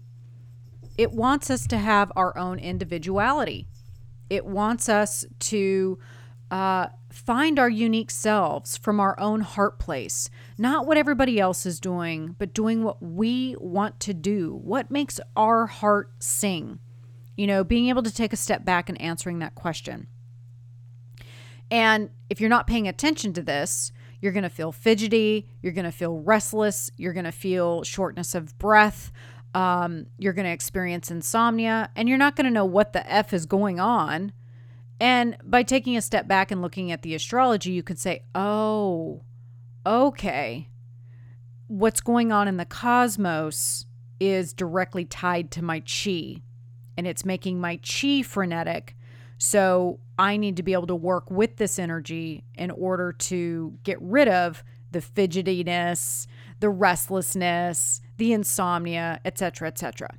It 0.97 1.11
wants 1.11 1.49
us 1.49 1.65
to 1.67 1.77
have 1.77 2.11
our 2.15 2.37
own 2.37 2.59
individuality. 2.59 3.67
It 4.29 4.45
wants 4.45 4.89
us 4.89 5.25
to 5.39 5.97
uh, 6.51 6.87
find 7.11 7.57
our 7.57 7.69
unique 7.69 8.11
selves 8.11 8.77
from 8.77 8.99
our 8.99 9.19
own 9.19 9.41
heart 9.41 9.79
place, 9.79 10.29
not 10.57 10.85
what 10.85 10.97
everybody 10.97 11.39
else 11.39 11.65
is 11.65 11.79
doing, 11.79 12.35
but 12.37 12.53
doing 12.53 12.83
what 12.83 13.01
we 13.01 13.55
want 13.59 13.99
to 14.01 14.13
do, 14.13 14.59
what 14.63 14.91
makes 14.91 15.19
our 15.35 15.65
heart 15.65 16.11
sing. 16.19 16.79
You 17.37 17.47
know, 17.47 17.63
being 17.63 17.89
able 17.89 18.03
to 18.03 18.13
take 18.13 18.33
a 18.33 18.37
step 18.37 18.63
back 18.63 18.89
and 18.89 19.01
answering 19.01 19.39
that 19.39 19.55
question. 19.55 20.07
And 21.73 22.09
if 22.29 22.39
you're 22.39 22.49
not 22.49 22.67
paying 22.67 22.87
attention 22.87 23.33
to 23.33 23.41
this, 23.41 23.91
you're 24.21 24.31
going 24.31 24.43
to 24.43 24.49
feel 24.49 24.71
fidgety, 24.71 25.49
you're 25.61 25.73
going 25.73 25.85
to 25.85 25.91
feel 25.91 26.19
restless, 26.19 26.89
you're 26.95 27.13
going 27.13 27.25
to 27.25 27.31
feel 27.31 27.83
shortness 27.83 28.35
of 28.35 28.57
breath, 28.57 29.11
um, 29.53 30.05
you're 30.17 30.33
going 30.33 30.45
to 30.45 30.51
experience 30.51 31.11
insomnia, 31.11 31.89
and 31.95 32.07
you're 32.07 32.17
not 32.17 32.35
going 32.35 32.45
to 32.45 32.51
know 32.51 32.63
what 32.65 32.93
the 32.93 33.11
F 33.11 33.33
is 33.33 33.45
going 33.45 33.79
on 33.79 34.31
and 35.03 35.35
by 35.43 35.63
taking 35.63 35.97
a 35.97 36.01
step 36.01 36.29
back 36.29 36.49
and 36.49 36.61
looking 36.61 36.89
at 36.89 37.01
the 37.01 37.13
astrology, 37.13 37.71
you 37.71 37.83
could 37.83 37.99
say, 37.99 38.23
oh, 38.33 39.23
okay, 39.85 40.69
what's 41.67 41.99
going 41.99 42.31
on 42.31 42.47
in 42.47 42.55
the 42.55 42.63
cosmos 42.63 43.85
is 44.21 44.53
directly 44.53 45.03
tied 45.03 45.51
to 45.51 45.61
my 45.61 45.81
chi, 45.81 46.41
and 46.95 47.05
it's 47.05 47.25
making 47.25 47.59
my 47.59 47.77
chi 47.77 48.21
frenetic. 48.21 48.95
So 49.45 49.99
I 50.17 50.37
need 50.37 50.55
to 50.55 50.63
be 50.63 50.71
able 50.71 50.87
to 50.87 50.95
work 50.95 51.29
with 51.29 51.57
this 51.57 51.77
energy 51.77 52.45
in 52.55 52.71
order 52.71 53.11
to 53.11 53.77
get 53.83 54.01
rid 54.01 54.29
of 54.29 54.63
the 54.91 54.99
fidgetiness, 54.99 56.27
the 56.61 56.69
restlessness, 56.69 57.99
the 58.15 58.31
insomnia, 58.31 59.19
etc., 59.25 59.67
etc. 59.67 60.11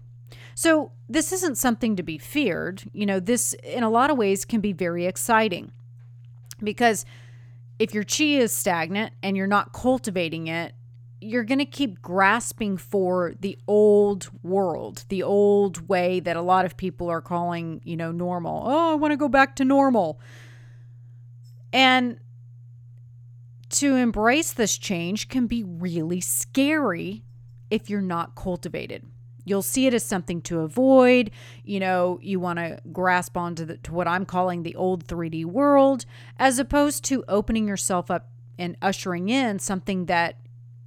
So, 0.55 0.93
this 1.09 1.33
isn't 1.33 1.57
something 1.57 1.97
to 1.97 2.03
be 2.03 2.19
feared. 2.19 2.83
You 2.93 3.07
know, 3.07 3.19
this 3.19 3.55
in 3.65 3.83
a 3.83 3.89
lot 3.89 4.11
of 4.11 4.19
ways 4.19 4.45
can 4.45 4.61
be 4.61 4.75
very 4.75 5.07
exciting 5.07 5.73
because 6.63 7.07
if 7.79 7.95
your 7.95 8.05
chi 8.05 8.25
is 8.25 8.53
stagnant 8.53 9.15
and 9.23 9.39
you're 9.39 9.47
not 9.47 9.73
cultivating 9.73 10.49
it, 10.49 10.75
you're 11.25 11.45
going 11.45 11.59
to 11.59 11.65
keep 11.65 12.03
grasping 12.03 12.77
for 12.77 13.35
the 13.41 13.59
old 13.67 14.29
world, 14.43 15.05
the 15.09 15.23
old 15.23 15.89
way 15.89 16.21
that 16.21 16.37
a 16.37 16.43
lot 16.43 16.65
of 16.65 16.77
people 16.77 17.09
are 17.09 17.23
calling, 17.23 17.81
you 17.83 17.97
know, 17.97 18.13
normal. 18.13 18.63
Oh, 18.67 18.93
I 18.93 18.95
want 18.95 19.13
to 19.13 19.17
go 19.17 19.29
back 19.29 19.57
to 19.57 19.65
normal. 19.65 20.21
And 21.73 22.19
to 23.71 23.97
embrace 23.97 24.53
this 24.53 24.79
change 24.79 25.29
can 25.29 25.47
be 25.47 25.65
really 25.65 26.21
scary 26.21 27.25
if 27.71 27.89
you're 27.89 28.01
not 28.01 28.35
cultivated. 28.35 29.05
You'll 29.47 29.63
see 29.63 29.87
it 29.87 29.95
as 29.95 30.05
something 30.05 30.41
to 30.43 30.61
avoid. 30.61 31.31
You 31.65 31.81
know, 31.81 32.19
you 32.23 32.39
want 32.39 32.59
to 32.59 32.81
grasp 32.93 33.37
onto 33.37 33.65
the, 33.65 33.77
to 33.79 33.93
what 33.93 34.09
I'm 34.09 34.25
calling 34.25 34.63
the 34.63 34.77
old 34.77 35.07
3D 35.07 35.45
world, 35.47 36.07
as 36.39 36.59
opposed 36.59 37.05
to 37.07 37.25
opening 37.29 37.67
yourself 37.67 38.11
up 38.11 38.31
and 38.59 38.77
ushering 38.81 39.29
in 39.29 39.59
something 39.59 40.07
that 40.07 40.37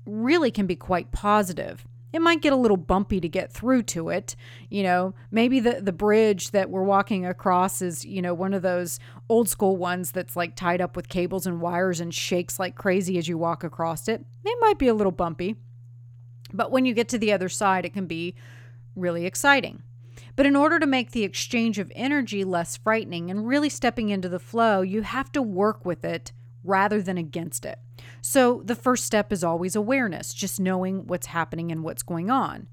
really 0.08 0.52
can 0.52 0.66
be 0.66 0.76
quite 0.76 1.12
positive. 1.12 1.86
It 2.14 2.22
might 2.22 2.42
get 2.42 2.54
a 2.54 2.58
little 2.58 2.78
bumpy 2.78 3.20
to 3.20 3.28
get 3.28 3.52
through 3.52 3.84
to 3.84 4.10
it. 4.10 4.36
You 4.70 4.84
know, 4.84 5.14
maybe 5.30 5.60
the, 5.60 5.82
the 5.82 5.92
bridge 5.92 6.52
that 6.52 6.70
we're 6.70 6.84
walking 6.84 7.26
across 7.26 7.82
is, 7.82 8.06
you 8.06 8.22
know, 8.22 8.34
one 8.34 8.54
of 8.54 8.62
those 8.62 9.00
old 9.30 9.50
school 9.50 9.76
ones 9.76 10.12
that's 10.12 10.36
like 10.36 10.56
tied 10.56 10.82
up 10.82 10.96
with 10.96 11.10
cables 11.10 11.46
and 11.46 11.60
wires 11.60 12.00
and 12.00 12.14
shakes 12.14 12.60
like 12.60 12.76
crazy 12.76 13.18
as 13.18 13.28
you 13.28 13.38
walk 13.38 13.64
across 13.64 14.08
it. 14.08 14.26
It 14.46 14.58
might 14.62 14.80
be 14.80 14.88
a 14.88 14.94
little 14.94 15.12
bumpy. 15.12 15.58
But 16.54 16.72
when 16.72 16.86
you 16.86 16.94
get 16.94 17.10
to 17.10 17.18
the 17.18 17.34
other 17.34 17.50
side, 17.50 17.86
it 17.86 17.94
can 17.94 18.06
be 18.06 18.36
really 18.96 19.26
exciting. 19.26 19.84
But 20.38 20.46
in 20.46 20.56
order 20.56 20.80
to 20.80 20.88
make 20.88 21.12
the 21.12 21.24
exchange 21.24 21.78
of 21.78 21.92
energy 21.96 22.44
less 22.44 22.78
frightening 22.78 23.30
and 23.30 23.48
really 23.48 23.70
stepping 23.70 24.10
into 24.10 24.30
the 24.30 24.40
flow, 24.40 24.82
you 24.82 25.02
have 25.02 25.32
to 25.34 25.42
work 25.42 25.86
with 25.86 26.06
it 26.06 26.32
rather 26.64 27.02
than 27.02 27.18
against 27.18 27.66
it. 27.66 27.80
So 28.22 28.62
the 28.66 28.76
first 28.76 29.06
step 29.06 29.32
is 29.32 29.44
always 29.44 29.76
awareness, 29.76 30.34
just 30.34 30.60
knowing 30.60 31.08
what's 31.08 31.28
happening 31.28 31.72
and 31.72 31.84
what's 31.84 32.04
going 32.04 32.30
on. 32.30 32.68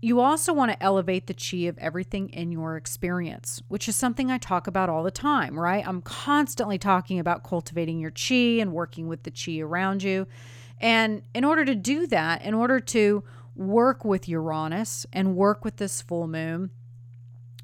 you 0.00 0.20
also 0.20 0.52
want 0.52 0.70
to 0.70 0.82
elevate 0.82 1.26
the 1.26 1.34
chi 1.34 1.66
of 1.68 1.76
everything 1.78 2.28
in 2.30 2.52
your 2.52 2.76
experience, 2.76 3.60
which 3.68 3.88
is 3.88 3.96
something 3.96 4.30
I 4.30 4.38
talk 4.38 4.66
about 4.68 4.88
all 4.88 5.02
the 5.02 5.10
time, 5.10 5.58
right? 5.58 5.86
I'm 5.86 6.02
constantly 6.02 6.78
talking 6.78 7.18
about 7.18 7.42
cultivating 7.42 7.98
your 7.98 8.12
chi 8.12 8.60
and 8.60 8.72
working 8.72 9.08
with 9.08 9.24
the 9.24 9.32
chi 9.32 9.58
around 9.58 10.02
you. 10.02 10.26
And 10.80 11.22
in 11.34 11.44
order 11.44 11.64
to 11.64 11.74
do 11.74 12.06
that, 12.08 12.42
in 12.42 12.54
order 12.54 12.78
to 12.78 13.24
work 13.56 14.04
with 14.04 14.28
Uranus 14.28 15.04
and 15.12 15.34
work 15.34 15.64
with 15.64 15.78
this 15.78 16.00
full 16.00 16.28
moon, 16.28 16.70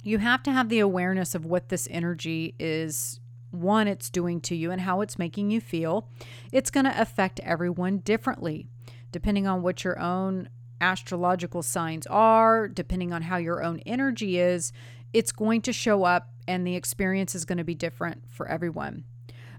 you 0.03 0.19
have 0.19 0.43
to 0.43 0.53
have 0.53 0.69
the 0.69 0.81
awareness 0.81 1.37
of 1.37 1.47
what 1.47 1.69
this 1.69 1.87
energy 1.89 2.57
is 2.59 3.21
one 3.55 3.89
it's 3.89 4.11
doing 4.11 4.41
to 4.43 4.55
you 4.55 4.71
and 4.71 4.83
how 4.83 5.01
it's 5.01 5.19
making 5.19 5.51
you 5.51 5.61
feel. 5.61 6.09
It's 6.53 6.71
going 6.71 6.85
to 6.85 7.01
affect 7.01 7.41
everyone 7.41 7.99
differently 7.99 8.69
depending 9.15 9.47
on 9.47 9.63
what 9.63 9.85
your 9.85 9.97
own 10.01 10.49
astrological 10.81 11.63
signs 11.63 12.05
are, 12.09 12.67
depending 12.67 13.13
on 13.13 13.23
how 13.23 13.37
your 13.37 13.63
own 13.63 13.79
energy 13.87 14.41
is, 14.41 14.73
it's 15.13 15.31
going 15.31 15.63
to 15.63 15.73
show 15.73 16.03
up 16.03 16.31
and 16.49 16.67
the 16.67 16.75
experience 16.75 17.33
is 17.33 17.45
going 17.45 17.59
to 17.59 17.65
be 17.65 17.77
different 17.77 18.25
for 18.29 18.49
everyone. 18.49 19.05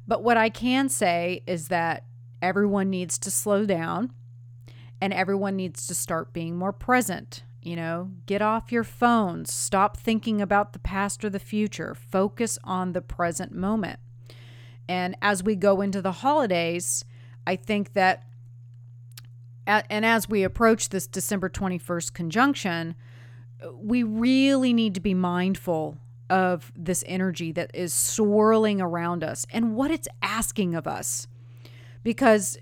But 0.05 0.23
what 0.23 0.35
I 0.35 0.49
can 0.49 0.89
say 0.89 1.41
is 1.47 1.69
that 1.69 2.03
everyone 2.41 2.89
needs 2.89 3.17
to 3.19 3.31
slow 3.31 3.65
down 3.65 4.11
and 4.99 5.13
everyone 5.13 5.55
needs 5.55 5.87
to 5.87 5.95
start 5.95 6.33
being 6.33 6.57
more 6.57 6.73
present. 6.73 7.44
You 7.65 7.75
know, 7.75 8.11
get 8.27 8.43
off 8.43 8.71
your 8.71 8.83
phones, 8.83 9.51
stop 9.51 9.97
thinking 9.97 10.39
about 10.39 10.73
the 10.73 10.79
past 10.79 11.25
or 11.25 11.31
the 11.31 11.39
future, 11.39 11.95
focus 11.95 12.59
on 12.63 12.91
the 12.91 13.01
present 13.01 13.53
moment. 13.53 13.99
And 14.87 15.17
as 15.19 15.41
we 15.41 15.55
go 15.55 15.81
into 15.81 15.99
the 15.99 16.11
holidays, 16.11 17.03
I 17.47 17.55
think 17.55 17.93
that 17.93 18.23
and 19.65 20.05
as 20.05 20.29
we 20.29 20.43
approach 20.43 20.89
this 20.89 21.07
December 21.07 21.49
21st 21.49 22.13
conjunction, 22.13 22.93
we 23.73 24.03
really 24.03 24.71
need 24.71 24.93
to 24.93 25.01
be 25.01 25.15
mindful 25.15 25.97
of 26.29 26.71
this 26.75 27.03
energy 27.07 27.51
that 27.53 27.71
is 27.73 27.91
swirling 27.91 28.79
around 28.79 29.23
us 29.23 29.43
and 29.49 29.75
what 29.75 29.89
it's 29.89 30.07
asking 30.21 30.75
of 30.75 30.85
us. 30.85 31.25
Because 32.03 32.59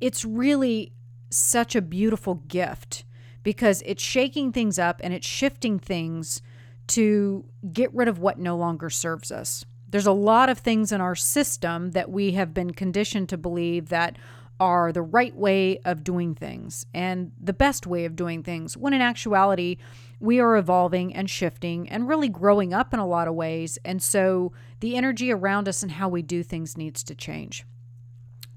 it's 0.00 0.24
really 0.24 0.92
such 1.30 1.74
a 1.74 1.82
beautiful 1.82 2.36
gift 2.46 3.04
because 3.42 3.82
it's 3.86 4.02
shaking 4.02 4.52
things 4.52 4.78
up 4.78 5.00
and 5.02 5.14
it's 5.14 5.26
shifting 5.26 5.78
things 5.78 6.42
to 6.88 7.44
get 7.72 7.92
rid 7.94 8.08
of 8.08 8.18
what 8.18 8.38
no 8.38 8.56
longer 8.56 8.90
serves 8.90 9.30
us. 9.30 9.64
There's 9.88 10.06
a 10.06 10.12
lot 10.12 10.48
of 10.48 10.58
things 10.58 10.92
in 10.92 11.00
our 11.00 11.14
system 11.14 11.92
that 11.92 12.10
we 12.10 12.32
have 12.32 12.52
been 12.52 12.72
conditioned 12.72 13.28
to 13.30 13.38
believe 13.38 13.88
that 13.88 14.16
are 14.60 14.92
the 14.92 15.02
right 15.02 15.34
way 15.34 15.78
of 15.84 16.02
doing 16.02 16.34
things 16.34 16.84
and 16.92 17.32
the 17.40 17.52
best 17.52 17.86
way 17.86 18.04
of 18.04 18.16
doing 18.16 18.42
things, 18.42 18.76
when 18.76 18.92
in 18.92 19.00
actuality, 19.00 19.76
we 20.20 20.40
are 20.40 20.56
evolving 20.56 21.14
and 21.14 21.30
shifting 21.30 21.88
and 21.88 22.08
really 22.08 22.28
growing 22.28 22.74
up 22.74 22.92
in 22.92 22.98
a 22.98 23.06
lot 23.06 23.28
of 23.28 23.34
ways. 23.34 23.78
And 23.84 24.02
so 24.02 24.52
the 24.80 24.96
energy 24.96 25.30
around 25.32 25.68
us 25.68 25.82
and 25.82 25.92
how 25.92 26.08
we 26.08 26.22
do 26.22 26.42
things 26.42 26.76
needs 26.76 27.04
to 27.04 27.14
change. 27.14 27.64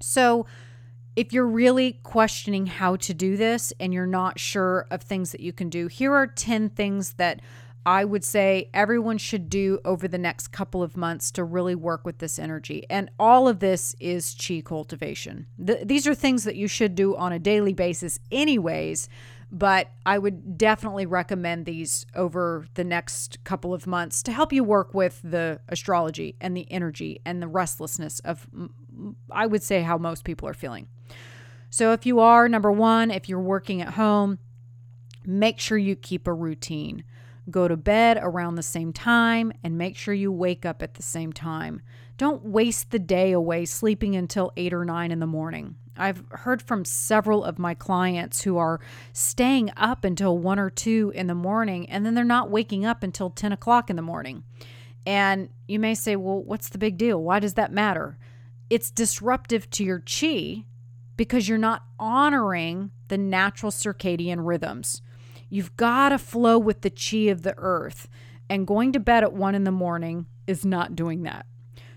So, 0.00 0.46
if 1.14 1.32
you're 1.32 1.46
really 1.46 2.00
questioning 2.02 2.66
how 2.66 2.96
to 2.96 3.12
do 3.12 3.36
this 3.36 3.72
and 3.78 3.92
you're 3.92 4.06
not 4.06 4.38
sure 4.38 4.86
of 4.90 5.02
things 5.02 5.32
that 5.32 5.40
you 5.40 5.52
can 5.52 5.68
do, 5.68 5.86
here 5.86 6.14
are 6.14 6.26
10 6.26 6.70
things 6.70 7.14
that 7.14 7.40
I 7.84 8.04
would 8.04 8.24
say 8.24 8.70
everyone 8.72 9.18
should 9.18 9.50
do 9.50 9.80
over 9.84 10.06
the 10.06 10.18
next 10.18 10.48
couple 10.48 10.82
of 10.82 10.96
months 10.96 11.32
to 11.32 11.44
really 11.44 11.74
work 11.74 12.04
with 12.04 12.18
this 12.18 12.38
energy. 12.38 12.86
And 12.88 13.10
all 13.18 13.48
of 13.48 13.58
this 13.58 13.96
is 13.98 14.34
chi 14.34 14.62
cultivation. 14.64 15.46
Th- 15.64 15.84
these 15.84 16.06
are 16.06 16.14
things 16.14 16.44
that 16.44 16.54
you 16.54 16.68
should 16.68 16.94
do 16.94 17.16
on 17.16 17.32
a 17.32 17.40
daily 17.40 17.74
basis, 17.74 18.20
anyways. 18.30 19.08
But 19.54 19.88
I 20.06 20.16
would 20.16 20.56
definitely 20.56 21.04
recommend 21.04 21.66
these 21.66 22.06
over 22.14 22.66
the 22.72 22.84
next 22.84 23.44
couple 23.44 23.74
of 23.74 23.86
months 23.86 24.22
to 24.22 24.32
help 24.32 24.50
you 24.50 24.64
work 24.64 24.94
with 24.94 25.20
the 25.22 25.60
astrology 25.68 26.36
and 26.40 26.56
the 26.56 26.70
energy 26.72 27.20
and 27.26 27.42
the 27.42 27.48
restlessness 27.48 28.20
of, 28.20 28.46
I 29.30 29.46
would 29.46 29.62
say, 29.62 29.82
how 29.82 29.98
most 29.98 30.24
people 30.24 30.48
are 30.48 30.54
feeling. 30.54 30.88
So, 31.72 31.92
if 31.92 32.04
you 32.04 32.20
are, 32.20 32.50
number 32.50 32.70
one, 32.70 33.10
if 33.10 33.30
you're 33.30 33.40
working 33.40 33.80
at 33.80 33.94
home, 33.94 34.38
make 35.24 35.58
sure 35.58 35.78
you 35.78 35.96
keep 35.96 36.26
a 36.26 36.34
routine. 36.34 37.02
Go 37.50 37.66
to 37.66 37.78
bed 37.78 38.18
around 38.20 38.56
the 38.56 38.62
same 38.62 38.92
time 38.92 39.54
and 39.64 39.78
make 39.78 39.96
sure 39.96 40.12
you 40.12 40.30
wake 40.30 40.66
up 40.66 40.82
at 40.82 40.94
the 40.94 41.02
same 41.02 41.32
time. 41.32 41.80
Don't 42.18 42.44
waste 42.44 42.90
the 42.90 42.98
day 42.98 43.32
away 43.32 43.64
sleeping 43.64 44.14
until 44.14 44.52
8 44.54 44.74
or 44.74 44.84
9 44.84 45.10
in 45.10 45.18
the 45.18 45.26
morning. 45.26 45.76
I've 45.96 46.22
heard 46.32 46.60
from 46.60 46.84
several 46.84 47.42
of 47.42 47.58
my 47.58 47.72
clients 47.72 48.42
who 48.42 48.58
are 48.58 48.78
staying 49.14 49.72
up 49.74 50.04
until 50.04 50.36
1 50.36 50.58
or 50.58 50.68
2 50.68 51.12
in 51.14 51.26
the 51.26 51.34
morning 51.34 51.88
and 51.88 52.04
then 52.04 52.12
they're 52.12 52.22
not 52.22 52.50
waking 52.50 52.84
up 52.84 53.02
until 53.02 53.30
10 53.30 53.50
o'clock 53.50 53.88
in 53.88 53.96
the 53.96 54.02
morning. 54.02 54.44
And 55.06 55.48
you 55.66 55.78
may 55.78 55.94
say, 55.94 56.16
well, 56.16 56.42
what's 56.42 56.68
the 56.68 56.76
big 56.76 56.98
deal? 56.98 57.22
Why 57.22 57.38
does 57.38 57.54
that 57.54 57.72
matter? 57.72 58.18
It's 58.68 58.90
disruptive 58.90 59.70
to 59.70 59.84
your 59.84 60.00
chi 60.00 60.64
because 61.16 61.48
you're 61.48 61.58
not 61.58 61.84
honoring 61.98 62.90
the 63.08 63.18
natural 63.18 63.70
circadian 63.70 64.46
rhythms. 64.46 65.02
You've 65.48 65.76
got 65.76 66.10
to 66.10 66.18
flow 66.18 66.58
with 66.58 66.80
the 66.80 66.90
chi 66.90 67.30
of 67.30 67.42
the 67.42 67.54
earth. 67.58 68.08
And 68.48 68.66
going 68.66 68.92
to 68.92 69.00
bed 69.00 69.22
at 69.22 69.32
1 69.32 69.54
in 69.54 69.64
the 69.64 69.70
morning 69.70 70.26
is 70.46 70.64
not 70.64 70.96
doing 70.96 71.22
that. 71.22 71.46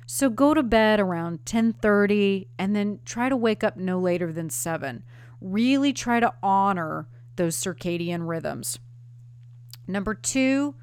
So 0.05 0.29
go 0.29 0.53
to 0.53 0.63
bed 0.63 0.99
around 0.99 1.43
10:30 1.45 2.47
and 2.57 2.75
then 2.75 2.99
try 3.03 3.27
to 3.27 3.35
wake 3.35 3.63
up 3.63 3.75
no 3.75 3.99
later 3.99 4.31
than 4.31 4.49
7. 4.49 5.03
Really 5.41 5.91
try 5.91 6.19
to 6.19 6.33
honor 6.43 7.07
those 7.35 7.57
circadian 7.57 8.27
rhythms. 8.27 8.79
Number 9.87 10.13
2, 10.13 10.75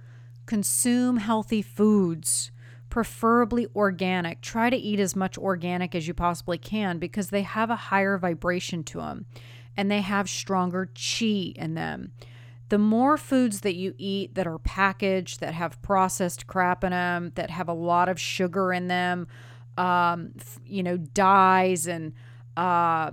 consume 0.45 1.17
healthy 1.19 1.63
foods, 1.63 2.51
preferably 2.93 3.67
organic. 3.75 4.43
Try 4.43 4.69
to 4.69 4.77
eat 4.77 5.01
as 5.01 5.17
much 5.17 5.39
organic 5.39 5.95
as 5.95 6.07
you 6.07 6.13
possibly 6.13 6.59
can 6.59 6.99
because 6.99 7.31
they 7.31 7.41
have 7.41 7.71
a 7.71 7.77
higher 7.77 8.19
vibration 8.19 8.85
to 8.85 8.99
them 8.99 9.25
and 9.79 9.91
they 9.91 10.03
have 10.03 10.29
stronger 10.29 10.91
chi 10.95 11.55
in 11.57 11.73
them 11.73 12.13
the 12.69 12.79
more 12.79 13.19
foods 13.19 13.61
that 13.63 13.75
you 13.75 13.95
eat 13.99 14.35
that 14.35 14.47
are 14.47 14.59
packaged, 14.59 15.41
that 15.41 15.53
have 15.53 15.81
processed 15.83 16.47
crap 16.47 16.83
in 16.83 16.91
them, 16.91 17.31
that 17.35 17.51
have 17.51 17.69
a 17.69 17.75
lot 17.75 18.09
of 18.09 18.19
sugar 18.19 18.73
in 18.73 18.89
them, 18.89 19.27
um, 19.77 20.33
you 20.65 20.83
know, 20.83 20.97
dyes 20.97 21.87
and 21.87 22.15
uh, 22.57 23.11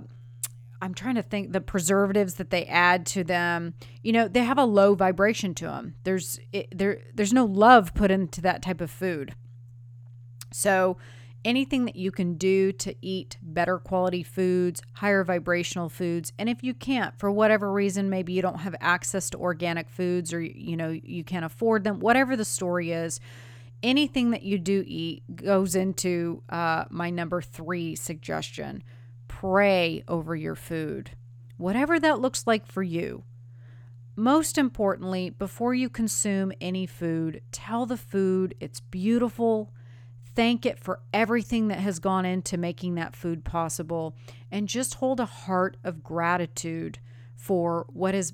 I'm 0.80 0.94
trying 0.94 1.16
to 1.16 1.22
think 1.22 1.52
the 1.52 1.60
preservatives 1.60 2.34
that 2.34 2.48
they 2.48 2.64
add 2.64 3.04
to 3.06 3.22
them. 3.24 3.74
You 4.02 4.12
know, 4.12 4.28
they 4.28 4.44
have 4.44 4.56
a 4.56 4.64
low 4.64 4.94
vibration 4.94 5.54
to 5.56 5.66
them. 5.66 5.94
There's 6.04 6.40
it, 6.52 6.68
there 6.76 7.02
there's 7.14 7.34
no 7.34 7.44
love 7.44 7.92
put 7.92 8.10
into 8.10 8.40
that 8.40 8.62
type 8.62 8.80
of 8.80 8.90
food. 8.90 9.34
So 10.50 10.96
anything 11.44 11.84
that 11.86 11.96
you 11.96 12.10
can 12.10 12.34
do 12.34 12.72
to 12.72 12.94
eat 13.00 13.38
better 13.42 13.78
quality 13.78 14.22
foods, 14.22 14.82
higher 14.94 15.24
vibrational 15.24 15.88
foods. 15.88 16.32
And 16.38 16.48
if 16.48 16.62
you 16.62 16.74
can't, 16.74 17.18
for 17.18 17.30
whatever 17.30 17.72
reason, 17.72 18.10
maybe 18.10 18.32
you 18.32 18.42
don't 18.42 18.60
have 18.60 18.74
access 18.80 19.30
to 19.30 19.38
organic 19.38 19.88
foods 19.88 20.32
or 20.32 20.40
you 20.40 20.76
know, 20.76 20.90
you 20.90 21.24
can't 21.24 21.44
afford 21.44 21.84
them, 21.84 22.00
whatever 22.00 22.36
the 22.36 22.44
story 22.44 22.92
is, 22.92 23.20
anything 23.82 24.30
that 24.30 24.42
you 24.42 24.58
do 24.58 24.84
eat 24.86 25.22
goes 25.34 25.74
into 25.74 26.42
uh, 26.50 26.84
my 26.90 27.10
number 27.10 27.40
three 27.40 27.96
suggestion. 27.96 28.82
Pray 29.28 30.04
over 30.08 30.34
your 30.34 30.56
food, 30.56 31.12
whatever 31.56 31.98
that 31.98 32.20
looks 32.20 32.46
like 32.46 32.66
for 32.66 32.82
you. 32.82 33.24
Most 34.16 34.58
importantly, 34.58 35.30
before 35.30 35.72
you 35.72 35.88
consume 35.88 36.52
any 36.60 36.84
food, 36.84 37.40
tell 37.52 37.86
the 37.86 37.96
food 37.96 38.54
it's 38.60 38.80
beautiful, 38.80 39.72
thank 40.34 40.64
it 40.66 40.78
for 40.78 41.00
everything 41.12 41.68
that 41.68 41.78
has 41.78 41.98
gone 41.98 42.24
into 42.24 42.56
making 42.56 42.94
that 42.94 43.14
food 43.14 43.44
possible 43.44 44.14
and 44.50 44.68
just 44.68 44.94
hold 44.94 45.20
a 45.20 45.26
heart 45.26 45.76
of 45.84 46.02
gratitude 46.02 46.98
for 47.36 47.86
what 47.88 48.14
has 48.14 48.32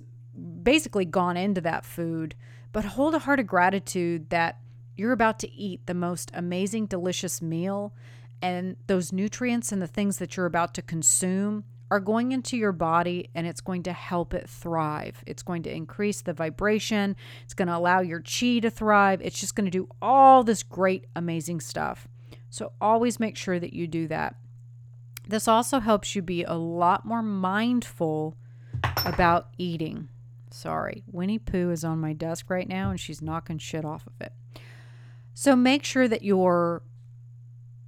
basically 0.62 1.04
gone 1.04 1.36
into 1.36 1.60
that 1.60 1.84
food 1.84 2.34
but 2.72 2.84
hold 2.84 3.14
a 3.14 3.20
heart 3.20 3.40
of 3.40 3.46
gratitude 3.46 4.28
that 4.30 4.58
you're 4.96 5.12
about 5.12 5.38
to 5.38 5.50
eat 5.52 5.86
the 5.86 5.94
most 5.94 6.30
amazing 6.34 6.86
delicious 6.86 7.40
meal 7.40 7.94
and 8.42 8.76
those 8.86 9.12
nutrients 9.12 9.72
and 9.72 9.80
the 9.80 9.86
things 9.86 10.18
that 10.18 10.36
you're 10.36 10.46
about 10.46 10.74
to 10.74 10.82
consume 10.82 11.64
are 11.90 12.00
going 12.00 12.32
into 12.32 12.56
your 12.56 12.72
body 12.72 13.30
and 13.34 13.46
it's 13.46 13.60
going 13.60 13.82
to 13.84 13.92
help 13.92 14.34
it 14.34 14.48
thrive. 14.48 15.22
It's 15.26 15.42
going 15.42 15.62
to 15.64 15.74
increase 15.74 16.20
the 16.20 16.32
vibration. 16.32 17.16
It's 17.44 17.54
going 17.54 17.68
to 17.68 17.76
allow 17.76 18.00
your 18.00 18.20
chi 18.20 18.58
to 18.60 18.70
thrive. 18.70 19.20
It's 19.22 19.38
just 19.38 19.54
going 19.54 19.66
to 19.66 19.70
do 19.70 19.88
all 20.02 20.42
this 20.42 20.62
great, 20.62 21.06
amazing 21.14 21.60
stuff. 21.60 22.08
So 22.50 22.72
always 22.80 23.20
make 23.20 23.36
sure 23.36 23.60
that 23.60 23.72
you 23.72 23.86
do 23.86 24.08
that. 24.08 24.36
This 25.28 25.48
also 25.48 25.80
helps 25.80 26.14
you 26.14 26.22
be 26.22 26.44
a 26.44 26.54
lot 26.54 27.04
more 27.04 27.22
mindful 27.22 28.36
about 29.04 29.48
eating. 29.58 30.08
Sorry, 30.50 31.04
Winnie 31.10 31.38
Pooh 31.38 31.70
is 31.70 31.84
on 31.84 31.98
my 32.00 32.12
desk 32.12 32.48
right 32.48 32.68
now 32.68 32.90
and 32.90 32.98
she's 32.98 33.20
knocking 33.20 33.58
shit 33.58 33.84
off 33.84 34.06
of 34.06 34.14
it. 34.20 34.32
So 35.34 35.54
make 35.54 35.84
sure 35.84 36.08
that 36.08 36.22
you're 36.22 36.82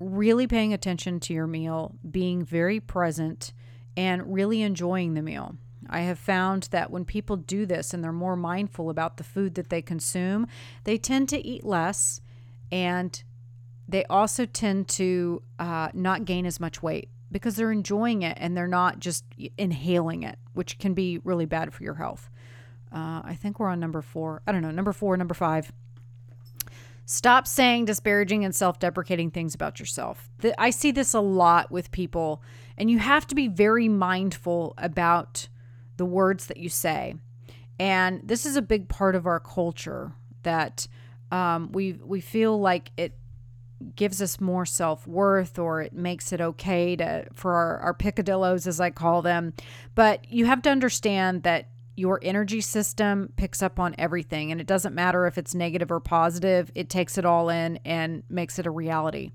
really 0.00 0.46
paying 0.46 0.72
attention 0.72 1.18
to 1.20 1.34
your 1.34 1.46
meal, 1.46 1.96
being 2.08 2.44
very 2.44 2.78
present 2.78 3.52
and 3.98 4.32
really 4.32 4.62
enjoying 4.62 5.14
the 5.14 5.22
meal. 5.22 5.56
I 5.90 6.02
have 6.02 6.20
found 6.20 6.68
that 6.70 6.92
when 6.92 7.04
people 7.04 7.36
do 7.36 7.66
this 7.66 7.92
and 7.92 8.02
they're 8.02 8.12
more 8.12 8.36
mindful 8.36 8.90
about 8.90 9.16
the 9.16 9.24
food 9.24 9.56
that 9.56 9.70
they 9.70 9.82
consume, 9.82 10.46
they 10.84 10.98
tend 10.98 11.28
to 11.30 11.44
eat 11.44 11.64
less 11.64 12.20
and 12.70 13.20
they 13.88 14.04
also 14.04 14.46
tend 14.46 14.86
to 14.90 15.42
uh, 15.58 15.88
not 15.94 16.26
gain 16.26 16.46
as 16.46 16.60
much 16.60 16.80
weight 16.80 17.08
because 17.32 17.56
they're 17.56 17.72
enjoying 17.72 18.22
it 18.22 18.38
and 18.40 18.56
they're 18.56 18.68
not 18.68 19.00
just 19.00 19.24
inhaling 19.56 20.22
it, 20.22 20.38
which 20.52 20.78
can 20.78 20.94
be 20.94 21.18
really 21.24 21.46
bad 21.46 21.74
for 21.74 21.82
your 21.82 21.94
health. 21.94 22.30
Uh, 22.92 23.22
I 23.24 23.36
think 23.36 23.58
we're 23.58 23.68
on 23.68 23.80
number 23.80 24.00
four. 24.00 24.42
I 24.46 24.52
don't 24.52 24.62
know, 24.62 24.70
number 24.70 24.92
four, 24.92 25.16
number 25.16 25.34
five. 25.34 25.72
Stop 27.10 27.46
saying 27.46 27.86
disparaging 27.86 28.44
and 28.44 28.54
self 28.54 28.78
deprecating 28.78 29.30
things 29.30 29.54
about 29.54 29.80
yourself. 29.80 30.28
The, 30.38 30.58
I 30.60 30.68
see 30.68 30.90
this 30.92 31.14
a 31.14 31.20
lot 31.20 31.72
with 31.72 31.90
people, 31.90 32.42
and 32.78 32.90
you 32.90 32.98
have 32.98 33.26
to 33.26 33.34
be 33.34 33.48
very 33.48 33.88
mindful 33.88 34.72
about 34.78 35.48
the 35.98 36.06
words 36.06 36.46
that 36.46 36.56
you 36.56 36.68
say. 36.68 37.16
And 37.78 38.20
this 38.24 38.46
is 38.46 38.56
a 38.56 38.62
big 38.62 38.88
part 38.88 39.14
of 39.14 39.26
our 39.26 39.40
culture 39.40 40.12
that 40.42 40.86
um, 41.30 41.70
we 41.72 41.92
we 41.92 42.20
feel 42.20 42.58
like 42.58 42.90
it 42.96 43.12
gives 43.94 44.20
us 44.20 44.40
more 44.40 44.66
self-worth 44.66 45.58
or 45.58 45.82
it 45.82 45.92
makes 45.92 46.32
it 46.32 46.40
okay 46.40 46.96
to 46.96 47.26
for 47.32 47.54
our, 47.54 47.78
our 47.78 47.94
picadillos 47.94 48.66
as 48.66 48.80
i 48.80 48.90
call 48.90 49.22
them 49.22 49.52
but 49.94 50.28
you 50.28 50.46
have 50.46 50.60
to 50.60 50.68
understand 50.68 51.44
that 51.44 51.68
your 51.94 52.18
energy 52.22 52.60
system 52.60 53.32
picks 53.36 53.62
up 53.62 53.78
on 53.78 53.94
everything 53.96 54.50
and 54.50 54.60
it 54.60 54.66
doesn't 54.66 54.96
matter 54.96 55.28
if 55.28 55.38
it's 55.38 55.54
negative 55.54 55.92
or 55.92 56.00
positive 56.00 56.72
it 56.74 56.88
takes 56.90 57.18
it 57.18 57.24
all 57.24 57.48
in 57.50 57.78
and 57.84 58.24
makes 58.28 58.58
it 58.58 58.66
a 58.66 58.70
reality 58.70 59.30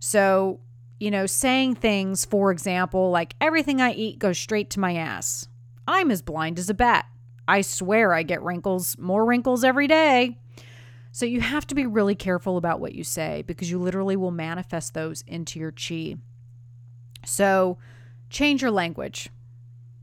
so 0.00 0.60
you 1.02 1.10
know 1.10 1.26
saying 1.26 1.74
things 1.74 2.24
for 2.24 2.50
example 2.50 3.10
like 3.10 3.34
everything 3.40 3.80
i 3.80 3.92
eat 3.92 4.18
goes 4.18 4.38
straight 4.38 4.70
to 4.70 4.80
my 4.80 4.94
ass 4.94 5.48
i'm 5.86 6.10
as 6.10 6.22
blind 6.22 6.58
as 6.58 6.70
a 6.70 6.74
bat 6.74 7.06
i 7.48 7.60
swear 7.60 8.12
i 8.14 8.22
get 8.22 8.42
wrinkles 8.42 8.96
more 8.98 9.24
wrinkles 9.24 9.64
every 9.64 9.88
day 9.88 10.38
so 11.14 11.26
you 11.26 11.42
have 11.42 11.66
to 11.66 11.74
be 11.74 11.84
really 11.84 12.14
careful 12.14 12.56
about 12.56 12.80
what 12.80 12.94
you 12.94 13.04
say 13.04 13.44
because 13.46 13.70
you 13.70 13.78
literally 13.78 14.16
will 14.16 14.30
manifest 14.30 14.94
those 14.94 15.22
into 15.26 15.60
your 15.60 15.70
chi. 15.70 16.16
So 17.26 17.76
change 18.30 18.62
your 18.62 18.70
language. 18.70 19.28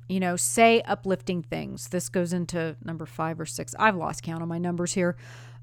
You 0.07 0.19
know, 0.19 0.35
say 0.35 0.81
uplifting 0.81 1.41
things. 1.41 1.87
This 1.89 2.09
goes 2.09 2.31
into 2.31 2.77
number 2.83 3.07
five 3.07 3.39
or 3.39 3.47
six. 3.47 3.73
I've 3.79 3.95
lost 3.95 4.21
count 4.21 4.43
on 4.43 4.47
my 4.47 4.59
numbers 4.59 4.93
here. 4.93 5.17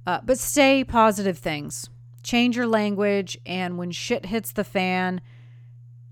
Uh, 0.04 0.20
but 0.24 0.38
say 0.38 0.82
positive 0.82 1.38
things. 1.38 1.88
Change 2.26 2.56
your 2.56 2.66
language. 2.66 3.38
And 3.46 3.78
when 3.78 3.92
shit 3.92 4.26
hits 4.26 4.50
the 4.50 4.64
fan, 4.64 5.20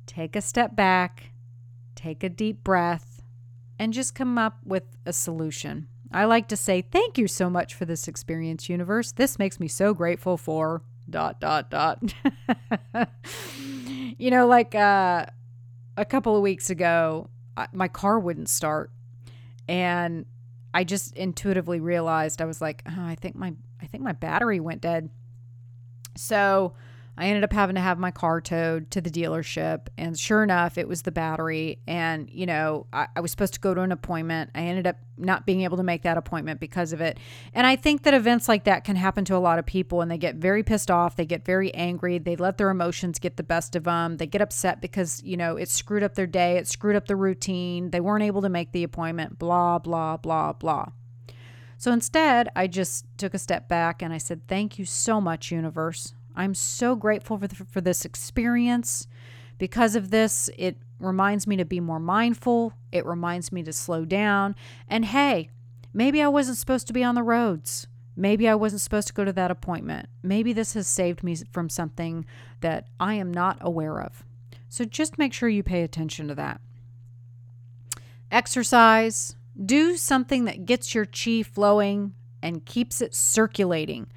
take 0.07 0.37
a 0.37 0.41
step 0.41 0.77
back, 0.77 1.33
take 1.97 2.23
a 2.23 2.29
deep 2.29 2.63
breath, 2.63 3.21
and 3.81 3.93
just 3.93 4.15
come 4.15 4.39
up 4.39 4.59
with 4.65 4.85
a 5.05 5.13
solution. 5.13 5.89
I 6.13 6.27
like 6.27 6.47
to 6.51 6.57
say, 6.57 6.83
thank 6.83 7.19
you 7.19 7.27
so 7.27 7.51
much 7.51 7.75
for 7.75 7.85
this 7.85 8.07
experience, 8.07 8.69
universe. 8.69 9.11
This 9.11 9.41
makes 9.41 9.59
me 9.59 9.67
so 9.67 9.93
grateful 9.93 10.37
for 10.37 10.83
dot, 11.11 11.41
dot, 11.41 11.69
dot. 11.69 12.01
you 14.17 14.31
know, 14.31 14.47
like 14.47 14.77
uh, 14.77 15.27
a 15.97 16.05
couple 16.05 16.37
of 16.37 16.43
weeks 16.43 16.71
ago, 16.71 17.29
my 17.73 17.89
car 17.89 18.21
wouldn't 18.21 18.49
start. 18.49 18.93
And 19.67 20.27
I 20.73 20.85
just 20.85 21.17
intuitively 21.17 21.81
realized 21.81 22.41
I 22.41 22.45
was 22.45 22.61
like, 22.61 22.85
oh, 22.87 23.05
I 23.05 23.17
think 23.17 23.35
my 23.35 23.53
I 23.83 23.87
think 23.87 24.05
my 24.05 24.13
battery 24.13 24.61
went 24.61 24.81
dead. 24.81 25.11
So 26.17 26.75
I 27.17 27.27
ended 27.27 27.45
up 27.45 27.53
having 27.53 27.77
to 27.77 27.81
have 27.81 27.99
my 27.99 28.11
car 28.11 28.41
towed 28.41 28.91
to 28.91 29.01
the 29.01 29.11
dealership. 29.11 29.87
And 29.97 30.19
sure 30.19 30.43
enough, 30.43 30.77
it 30.77 30.89
was 30.89 31.03
the 31.03 31.13
battery. 31.13 31.79
And, 31.87 32.29
you 32.29 32.45
know, 32.45 32.87
I, 32.93 33.07
I, 33.15 33.21
was 33.21 33.31
supposed 33.31 33.55
to 33.55 33.61
go 33.61 33.73
to 33.73 33.83
an 33.83 33.93
appointment. 33.93 34.51
I 34.55 34.63
ended 34.63 34.89
up 34.89 34.97
not 35.17 35.47
being 35.47 35.61
able 35.61 35.77
to 35.77 35.85
make 35.85 36.03
that 36.03 36.17
appointment 36.17 36.59
because 36.59 36.93
of 36.93 37.01
it. 37.01 37.19
And 37.53 37.69
I 37.69 37.77
think 37.77 38.03
that 38.03 38.15
events 38.15 38.49
like 38.49 38.65
that 38.65 38.83
can 38.83 38.97
happen 38.97 39.25
to 39.27 39.37
a 39.37 39.39
lot 39.39 39.61
of 39.61 39.67
people. 39.67 40.01
And 40.01 40.11
they 40.11 40.19
get 40.19 40.37
very 40.37 40.65
pissed 40.65 40.91
off. 40.91 41.15
They 41.15 41.27
get 41.27 41.45
very 41.45 41.73
angry. 41.73 42.19
They 42.19 42.35
let 42.35 42.59
their 42.59 42.71
emotions 42.71 43.21
get 43.21 43.37
the 43.37 43.45
best 43.45 43.77
of 43.77 43.85
them. 43.85 44.17
They 44.17 44.27
get 44.27 44.41
upset 44.41 44.81
because, 44.81 45.23
you 45.23 45.37
know, 45.37 45.57
it 45.57 45.69
screwed 45.69 46.03
up 46.03 46.17
their 46.17 46.27
day. 46.27 46.57
It 46.57 46.67
screwed 46.67 46.97
up 46.97 47.07
the 47.07 47.17
routine. 47.17 47.91
They 47.91 48.01
weren't 48.01 48.25
able 48.25 48.43
to 48.43 48.49
make 48.49 48.73
the 48.73 48.83
appointment, 48.83 49.39
blah, 49.39 49.79
blah, 49.79 50.17
blah, 50.17 50.53
blah. 50.53 50.89
So 51.77 51.93
instead, 51.93 52.49
I 52.55 52.67
just 52.67 53.07
took 53.19 53.35
a 53.35 53.39
step 53.39 53.69
back 53.69 54.03
and 54.03 54.13
I 54.13 54.19
said, 54.19 54.47
Thank 54.49 54.79
you 54.79 54.85
so 54.85 55.21
much, 55.21 55.51
universe. 55.51 56.15
I'm 56.37 56.55
so 56.55 56.97
grateful 56.97 57.39
for, 57.39 57.47
the, 57.47 57.55
for 57.55 57.81
this 57.81 58.05
experience. 58.05 59.07
Because 59.59 59.95
of 59.95 60.11
this, 60.11 60.51
it 60.59 60.79
reminds 60.99 61.47
me 61.47 61.57
to 61.57 61.65
be 61.65 61.81
more 61.81 62.01
mindful. 62.01 62.73
It 62.91 63.07
reminds 63.07 63.53
me 63.53 63.63
to 63.63 63.73
slow 63.73 64.05
down. 64.05 64.57
And 64.89 65.05
hey, 65.05 65.51
maybe 65.93 66.21
I 66.21 66.29
wasn't 66.29 66.59
supposed 66.59 66.87
to 66.89 66.93
be 66.93 67.05
on 67.05 67.15
the 67.15 67.23
roads. 67.23 67.87
Maybe 68.17 68.49
I 68.49 68.55
wasn't 68.55 68.83
supposed 68.83 69.09
to 69.09 69.15
go 69.15 69.25
to 69.25 69.33
that 69.33 69.51
appointment. 69.51 70.09
Maybe 70.23 70.53
this 70.53 70.75
has 70.75 70.87
saved 70.87 71.23
me 71.23 71.37
from 71.53 71.69
something 71.69 72.27
that 72.61 72.87
I 73.01 73.15
am 73.15 73.33
not 73.33 73.59
aware 73.61 74.01
of. 74.01 74.25
So 74.69 74.85
just 74.85 75.19
make 75.19 75.33
sure 75.33 75.49
you 75.49 75.63
pay 75.63 75.83
attention 75.83 76.29
to 76.29 76.35
that. 76.37 76.61
Exercise. 78.31 79.37
Do 79.63 79.97
something 79.97 80.45
that 80.45 80.67
gets 80.67 80.95
your 80.95 81.07
chi 81.07 81.43
flowing 81.43 82.15
and 82.43 82.65
keeps 82.65 83.01
it 83.01 83.15
circulating. 83.15 84.09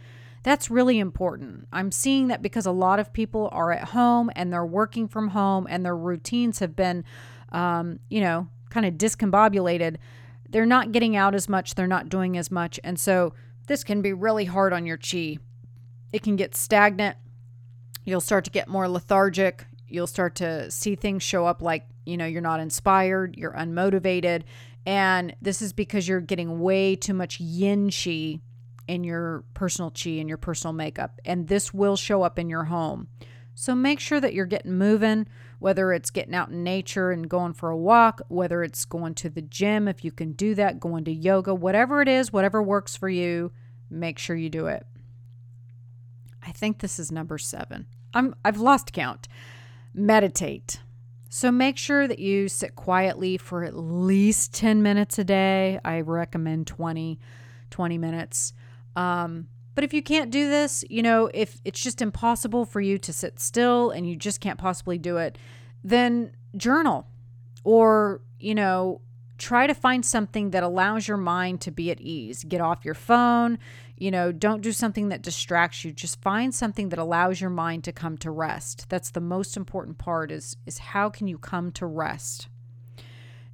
That's 0.44 0.72
really 0.72 1.00
important. 1.00 1.68
I'm 1.72 1.92
seeing 1.92 2.30
that 2.30 2.42
because 2.42 2.66
a 2.66 2.72
lot 2.72 3.00
of 3.00 3.14
people 3.14 3.50
are 3.52 3.72
at 3.72 3.90
home 3.90 4.32
and 4.36 4.52
they're 4.52 4.66
working 4.66 5.08
from 5.08 5.30
home 5.30 5.68
and 5.70 5.86
their 5.86 5.96
routines 5.96 6.60
have 6.60 6.76
been, 6.76 7.04
um, 7.52 8.00
you 8.10 8.22
know, 8.22 8.48
kind 8.70 8.86
of 8.86 8.94
discombobulated. 8.94 9.98
They're 10.50 10.66
not 10.66 10.92
getting 10.92 11.16
out 11.16 11.36
as 11.36 11.50
much, 11.50 11.76
they're 11.76 11.88
not 11.88 12.10
doing 12.10 12.38
as 12.38 12.50
much. 12.50 12.80
And 12.84 13.00
so 13.00 13.34
this 13.68 13.84
can 13.84 14.02
be 14.02 14.14
really 14.14 14.46
hard 14.46 14.74
on 14.74 14.86
your 14.86 14.98
chi. 14.98 15.38
It 16.14 16.24
can 16.24 16.36
get 16.36 16.56
stagnant. 16.56 17.18
You'll 18.06 18.22
start 18.22 18.46
to 18.46 18.52
get 18.52 18.70
more 18.70 18.88
lethargic. 18.88 19.66
You'll 19.90 20.08
start 20.08 20.36
to 20.36 20.72
see 20.72 20.96
things 20.96 21.24
show 21.24 21.46
up 21.46 21.62
like, 21.62 21.86
you 22.06 22.16
know, 22.16 22.26
you're 22.26 22.42
not 22.42 22.62
inspired, 22.62 23.36
you're 23.38 23.52
unmotivated. 23.52 24.44
And 24.88 25.36
this 25.42 25.62
is 25.62 25.74
because 25.74 26.08
you're 26.08 26.22
getting 26.22 26.62
way 26.62 26.96
too 26.96 27.14
much 27.14 27.42
yin 27.42 27.90
chi 27.92 28.40
in 28.88 29.04
your 29.04 29.44
personal 29.54 29.92
chi 29.92 30.12
and 30.12 30.30
your 30.30 30.38
personal 30.38 30.72
makeup. 30.72 31.20
And 31.26 31.50
this 31.50 31.74
will 31.74 31.98
show 31.98 32.24
up 32.24 32.40
in 32.40 32.50
your 32.50 32.64
home. 32.64 33.10
So 33.54 33.76
make 33.76 34.00
sure 34.00 34.22
that 34.22 34.34
you're 34.34 34.46
getting 34.46 34.78
moving, 34.78 35.28
whether 35.60 35.92
it's 35.92 36.10
getting 36.10 36.34
out 36.34 36.52
in 36.52 36.64
nature 36.64 37.12
and 37.12 37.30
going 37.30 37.52
for 37.52 37.70
a 37.70 37.76
walk, 37.76 38.22
whether 38.30 38.64
it's 38.64 38.86
going 38.86 39.16
to 39.16 39.30
the 39.30 39.42
gym, 39.42 39.90
if 39.90 40.06
you 40.06 40.12
can 40.12 40.32
do 40.32 40.56
that, 40.56 40.80
going 40.80 41.04
to 41.04 41.12
yoga, 41.12 41.54
whatever 41.54 42.02
it 42.02 42.08
is, 42.08 42.32
whatever 42.32 42.64
works 42.64 42.96
for 42.96 43.10
you, 43.10 43.52
make 43.90 44.18
sure 44.18 44.38
you 44.38 44.50
do 44.50 44.68
it. 44.68 44.86
I 46.42 46.54
think 46.54 46.80
this 46.80 46.98
is 46.98 47.12
number 47.12 47.38
seven. 47.38 47.88
I'm, 48.14 48.36
I've 48.46 48.60
lost 48.60 48.94
count. 48.94 49.28
Meditate. 49.94 50.80
So 51.38 51.52
make 51.52 51.78
sure 51.78 52.08
that 52.08 52.18
you 52.18 52.50
sit 52.50 52.76
quietly 52.76 53.38
for 53.38 53.64
at 53.64 53.78
least 53.78 54.56
10 54.56 54.82
minutes 54.82 55.20
a 55.20 55.24
day. 55.24 55.80
I 55.86 56.02
recommend 56.02 56.66
20, 56.66 57.20
20 57.70 57.98
minutes. 58.00 58.54
Um, 58.96 59.46
but 59.76 59.84
if 59.84 59.94
you 59.94 60.02
can't 60.02 60.32
do 60.32 60.50
this, 60.50 60.84
you 60.90 61.04
know, 61.04 61.30
if 61.36 61.62
it's 61.64 61.80
just 61.80 62.02
impossible 62.02 62.66
for 62.66 62.82
you 62.82 62.98
to 62.98 63.14
sit 63.14 63.40
still 63.40 63.92
and 63.92 64.10
you 64.10 64.16
just 64.16 64.42
can't 64.42 64.58
possibly 64.58 64.98
do 64.98 65.18
it, 65.18 65.38
then 65.84 66.32
journal 66.56 67.06
or, 67.64 68.24
you 68.40 68.56
know, 68.56 69.02
try 69.38 69.68
to 69.68 69.76
find 69.76 70.04
something 70.04 70.50
that 70.50 70.64
allows 70.64 71.08
your 71.08 71.18
mind 71.18 71.62
to 71.62 71.70
be 71.70 71.92
at 71.92 72.02
ease. 72.02 72.44
Get 72.46 72.62
off 72.62 72.84
your 72.84 72.96
phone, 72.96 73.60
you 73.98 74.12
know, 74.12 74.32
don't 74.32 74.62
do 74.62 74.72
something 74.72 75.10
that 75.10 75.24
distracts 75.24 75.84
you. 75.84 75.92
Just 75.92 76.22
find 76.22 76.54
something 76.54 76.90
that 76.90 77.00
allows 77.00 77.42
your 77.42 77.50
mind 77.50 77.84
to 77.86 77.92
come 77.92 78.18
to 78.20 78.30
rest. 78.30 78.86
That's 78.90 79.10
the 79.10 79.20
most 79.20 79.58
important 79.58 79.98
part 79.98 80.32
is 80.32 80.56
is 80.66 80.78
how 80.78 81.10
can 81.10 81.28
you 81.28 81.38
come 81.38 81.72
to 81.74 81.86
rest? 81.86 82.48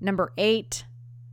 Number 0.01 0.33
8, 0.37 0.83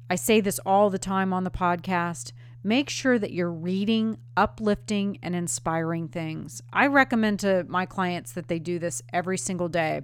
I 0.09 0.15
say 0.15 0.41
this 0.41 0.61
all 0.61 0.91
the 0.91 0.99
time 0.99 1.33
on 1.33 1.43
the 1.43 1.51
podcast, 1.51 2.33
make 2.63 2.89
sure 2.89 3.19
that 3.19 3.33
you're 3.33 3.51
reading 3.51 4.19
uplifting 4.37 5.19
and 5.23 5.35
inspiring 5.35 6.07
things. 6.07 6.63
I 6.73 6.87
recommend 6.87 7.41
to 7.41 7.65
my 7.69 7.87
clients 7.87 8.33
that 8.33 8.47
they 8.47 8.61
do 8.61 8.79
this 8.79 9.03
every 9.13 9.39
single 9.39 9.69
day. 9.69 10.03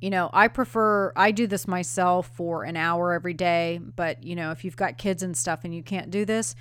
You 0.00 0.10
know, 0.10 0.30
I 0.32 0.48
prefer, 0.48 1.12
I 1.16 1.30
do 1.30 1.46
this 1.46 1.66
myself 1.66 2.30
for 2.34 2.64
an 2.64 2.76
hour 2.76 3.12
every 3.12 3.34
day, 3.34 3.78
but 3.78 4.22
you 4.22 4.36
know, 4.36 4.50
if 4.50 4.64
you've 4.64 4.76
got 4.76 4.98
kids 4.98 5.22
and 5.22 5.36
stuff 5.36 5.60
and 5.64 5.74
you 5.74 5.82
can't 5.82 6.10
do 6.10 6.24
this, 6.24 6.54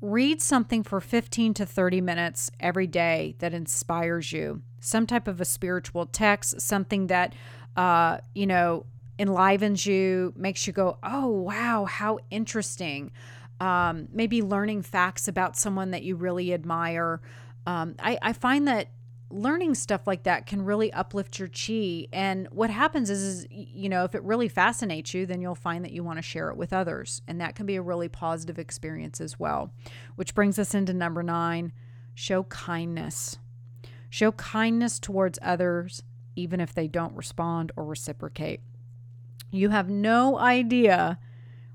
read 0.00 0.40
something 0.40 0.82
for 0.82 1.00
15 1.00 1.54
to 1.54 1.66
30 1.66 2.00
minutes 2.00 2.50
every 2.60 2.86
day 2.86 3.34
that 3.38 3.52
inspires 3.52 4.32
you. 4.32 4.62
Some 4.80 5.06
type 5.06 5.26
of 5.26 5.40
a 5.40 5.44
spiritual 5.44 6.06
text, 6.06 6.60
something 6.60 7.08
that, 7.08 7.34
uh, 7.76 8.18
you 8.34 8.46
know, 8.46 8.86
enlivens 9.18 9.84
you, 9.86 10.32
makes 10.36 10.66
you 10.66 10.72
go, 10.72 10.98
oh, 11.02 11.26
wow, 11.26 11.84
how 11.84 12.20
interesting 12.30 13.10
um, 13.60 14.08
maybe 14.12 14.42
learning 14.42 14.82
facts 14.82 15.28
about 15.28 15.56
someone 15.56 15.90
that 15.90 16.02
you 16.02 16.16
really 16.16 16.52
admire. 16.54 17.20
Um, 17.66 17.96
I, 17.98 18.18
I 18.22 18.32
find 18.32 18.68
that 18.68 18.88
learning 19.30 19.74
stuff 19.74 20.06
like 20.06 20.22
that 20.22 20.46
can 20.46 20.64
really 20.64 20.92
uplift 20.92 21.38
your 21.38 21.48
chi. 21.48 22.06
And 22.12 22.48
what 22.50 22.70
happens 22.70 23.10
is, 23.10 23.22
is, 23.22 23.46
you 23.50 23.88
know, 23.88 24.04
if 24.04 24.14
it 24.14 24.22
really 24.22 24.48
fascinates 24.48 25.12
you, 25.12 25.26
then 25.26 25.42
you'll 25.42 25.54
find 25.54 25.84
that 25.84 25.92
you 25.92 26.02
want 26.02 26.18
to 26.18 26.22
share 26.22 26.48
it 26.50 26.56
with 26.56 26.72
others. 26.72 27.20
And 27.28 27.40
that 27.40 27.54
can 27.54 27.66
be 27.66 27.76
a 27.76 27.82
really 27.82 28.08
positive 28.08 28.58
experience 28.58 29.20
as 29.20 29.38
well. 29.38 29.72
Which 30.16 30.34
brings 30.34 30.58
us 30.58 30.74
into 30.74 30.94
number 30.94 31.22
nine 31.22 31.72
show 32.14 32.44
kindness. 32.44 33.38
Show 34.10 34.32
kindness 34.32 34.98
towards 34.98 35.38
others, 35.42 36.02
even 36.34 36.60
if 36.60 36.74
they 36.74 36.88
don't 36.88 37.14
respond 37.14 37.70
or 37.76 37.84
reciprocate. 37.84 38.60
You 39.50 39.68
have 39.68 39.88
no 39.88 40.38
idea 40.38 41.18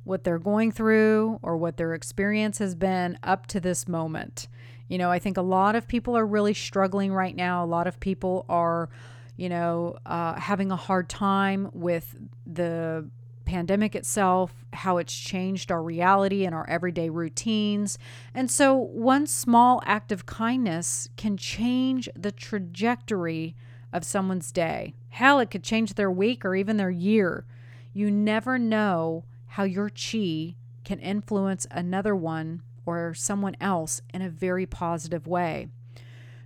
what 0.04 0.24
they're 0.24 0.40
going 0.40 0.72
through 0.72 1.40
or 1.42 1.56
what 1.58 1.78
their 1.78 1.94
experience 1.94 2.58
has 2.58 2.76
been 2.76 3.18
up 3.24 3.48
to 3.48 3.60
this 3.60 3.88
moment. 3.88 4.48
You 4.88 4.98
know, 4.98 5.10
I 5.10 5.20
think 5.20 5.38
a 5.38 5.42
lot 5.42 5.76
of 5.76 5.88
people 5.88 6.18
are 6.18 6.26
really 6.26 6.54
struggling 6.54 7.14
right 7.14 7.36
now. 7.36 7.64
A 7.64 7.66
lot 7.66 7.88
of 7.88 8.00
people 8.00 8.46
are, 8.50 8.90
you 9.38 9.50
know, 9.50 9.98
uh, 10.06 10.36
having 10.36 10.72
a 10.72 10.76
hard 10.76 11.10
time 11.10 11.70
with 11.74 12.16
the 12.46 13.10
pandemic 13.46 13.96
itself, 13.96 14.66
how 14.74 14.98
it's 14.98 15.14
changed 15.14 15.72
our 15.72 15.82
reality 15.82 16.46
and 16.46 16.56
our 16.56 16.68
everyday 16.70 17.10
routines. 17.10 17.98
And 18.34 18.50
so, 18.50 18.76
one 18.76 19.28
small 19.28 19.82
act 19.86 20.12
of 20.12 20.26
kindness 20.26 21.10
can 21.18 21.38
change 21.38 22.10
the 22.16 22.32
trajectory 22.32 23.56
of 23.92 24.04
someone's 24.04 24.52
day. 24.52 24.96
Hell, 25.10 25.40
it 25.40 25.52
could 25.52 25.64
change 25.64 25.94
their 25.94 26.12
week 26.12 26.44
or 26.44 26.56
even 26.56 26.78
their 26.78 26.90
year. 26.90 27.46
You 27.94 28.10
never 28.10 28.58
know 28.58 29.26
how 29.48 29.64
your 29.64 29.90
chi 29.90 30.56
can 30.84 31.00
influence 31.00 31.68
another 31.70 32.16
one 32.16 32.62
or 32.86 33.14
someone 33.14 33.56
else 33.60 34.02
in 34.14 34.22
a 34.22 34.30
very 34.30 34.66
positive 34.66 35.28
way. 35.28 35.68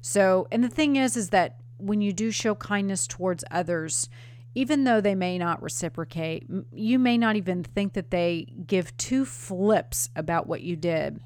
So, 0.01 0.47
and 0.51 0.63
the 0.63 0.69
thing 0.69 0.95
is, 0.95 1.17
is 1.17 1.29
that 1.29 1.57
when 1.77 2.01
you 2.01 2.13
do 2.13 2.31
show 2.31 2.55
kindness 2.55 3.07
towards 3.07 3.43
others, 3.51 4.09
even 4.55 4.83
though 4.85 5.01
they 5.01 5.15
may 5.15 5.37
not 5.37 5.61
reciprocate, 5.61 6.47
you 6.71 6.97
may 6.97 7.17
not 7.17 7.35
even 7.35 7.63
think 7.63 7.93
that 7.93 8.09
they 8.09 8.47
give 8.65 8.95
two 8.97 9.25
flips 9.25 10.09
about 10.15 10.47
what 10.47 10.61
you 10.61 10.75
did. 10.75 11.19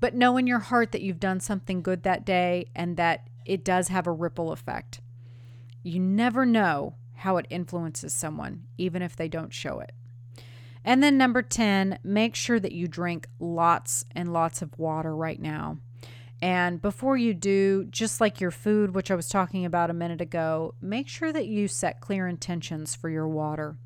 But 0.00 0.14
know 0.14 0.36
in 0.36 0.46
your 0.46 0.58
heart 0.58 0.92
that 0.92 1.02
you've 1.02 1.20
done 1.20 1.40
something 1.40 1.82
good 1.82 2.02
that 2.02 2.24
day 2.24 2.66
and 2.74 2.96
that 2.96 3.28
it 3.44 3.64
does 3.64 3.88
have 3.88 4.06
a 4.06 4.12
ripple 4.12 4.50
effect. 4.50 5.00
You 5.82 6.00
never 6.00 6.44
know 6.44 6.96
how 7.14 7.36
it 7.36 7.46
influences 7.50 8.14
someone, 8.14 8.64
even 8.78 9.02
if 9.02 9.14
they 9.14 9.28
don't 9.28 9.52
show 9.52 9.78
it. 9.80 9.92
And 10.84 11.02
then 11.02 11.18
number 11.18 11.42
10, 11.42 11.98
make 12.02 12.34
sure 12.34 12.58
that 12.58 12.72
you 12.72 12.88
drink 12.88 13.26
lots 13.38 14.04
and 14.14 14.32
lots 14.32 14.62
of 14.62 14.78
water 14.78 15.14
right 15.14 15.40
now. 15.40 15.78
And 16.42 16.80
before 16.80 17.18
you 17.18 17.34
do, 17.34 17.84
just 17.90 18.20
like 18.20 18.40
your 18.40 18.50
food, 18.50 18.94
which 18.94 19.10
I 19.10 19.14
was 19.14 19.28
talking 19.28 19.66
about 19.66 19.90
a 19.90 19.94
minute 19.94 20.22
ago, 20.22 20.74
make 20.80 21.06
sure 21.06 21.32
that 21.32 21.46
you 21.46 21.68
set 21.68 22.00
clear 22.00 22.26
intentions 22.26 22.94
for 22.94 23.10
your 23.10 23.28
water. 23.28 23.76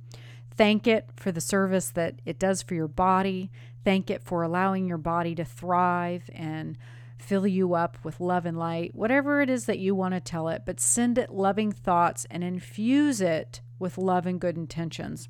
Thank 0.57 0.87
it 0.87 1.11
for 1.17 1.33
the 1.33 1.41
service 1.41 1.91
that 1.91 2.21
it 2.25 2.39
does 2.39 2.63
for 2.63 2.75
your 2.75 2.87
body. 2.87 3.51
Thank 3.85 4.09
it 4.09 4.23
for 4.23 4.45
allowing 4.45 4.87
your 4.87 4.99
body 4.99 5.35
to 5.35 5.45
thrive 5.45 6.31
and 6.33 6.79
fill 7.19 7.47
you 7.47 7.75
up 7.75 7.99
with 8.05 8.21
love 8.21 8.47
and 8.47 8.57
light, 8.57 8.95
whatever 8.95 9.41
it 9.41 9.51
is 9.51 9.67
that 9.67 9.79
you 9.81 9.95
want 9.95 10.15
to 10.15 10.21
tell 10.21 10.49
it, 10.49 10.63
but 10.65 10.79
send 10.79 11.19
it 11.19 11.31
loving 11.31 11.73
thoughts 11.73 12.25
and 12.31 12.45
infuse 12.45 13.21
it 13.21 13.63
with 13.79 13.99
love 13.99 14.27
and 14.27 14.41
good 14.41 14.57
intentions. 14.57 15.29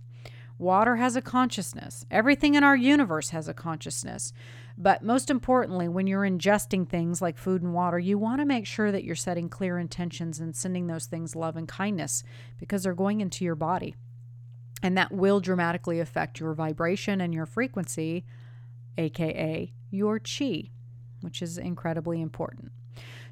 Water 0.64 0.96
has 0.96 1.14
a 1.14 1.20
consciousness. 1.20 2.06
Everything 2.10 2.54
in 2.54 2.64
our 2.64 2.74
universe 2.74 3.28
has 3.30 3.48
a 3.48 3.52
consciousness. 3.52 4.32
But 4.78 5.04
most 5.04 5.28
importantly, 5.28 5.88
when 5.88 6.06
you're 6.06 6.22
ingesting 6.22 6.88
things 6.88 7.20
like 7.20 7.36
food 7.36 7.60
and 7.60 7.74
water, 7.74 7.98
you 7.98 8.16
want 8.16 8.40
to 8.40 8.46
make 8.46 8.66
sure 8.66 8.90
that 8.90 9.04
you're 9.04 9.14
setting 9.14 9.50
clear 9.50 9.78
intentions 9.78 10.40
and 10.40 10.56
sending 10.56 10.86
those 10.86 11.04
things 11.04 11.36
love 11.36 11.56
and 11.56 11.68
kindness 11.68 12.24
because 12.58 12.82
they're 12.82 12.94
going 12.94 13.20
into 13.20 13.44
your 13.44 13.54
body. 13.54 13.94
And 14.82 14.96
that 14.96 15.12
will 15.12 15.38
dramatically 15.38 16.00
affect 16.00 16.40
your 16.40 16.54
vibration 16.54 17.20
and 17.20 17.34
your 17.34 17.44
frequency, 17.44 18.24
aka 18.96 19.70
your 19.90 20.18
chi, 20.18 20.70
which 21.20 21.42
is 21.42 21.58
incredibly 21.58 22.22
important. 22.22 22.72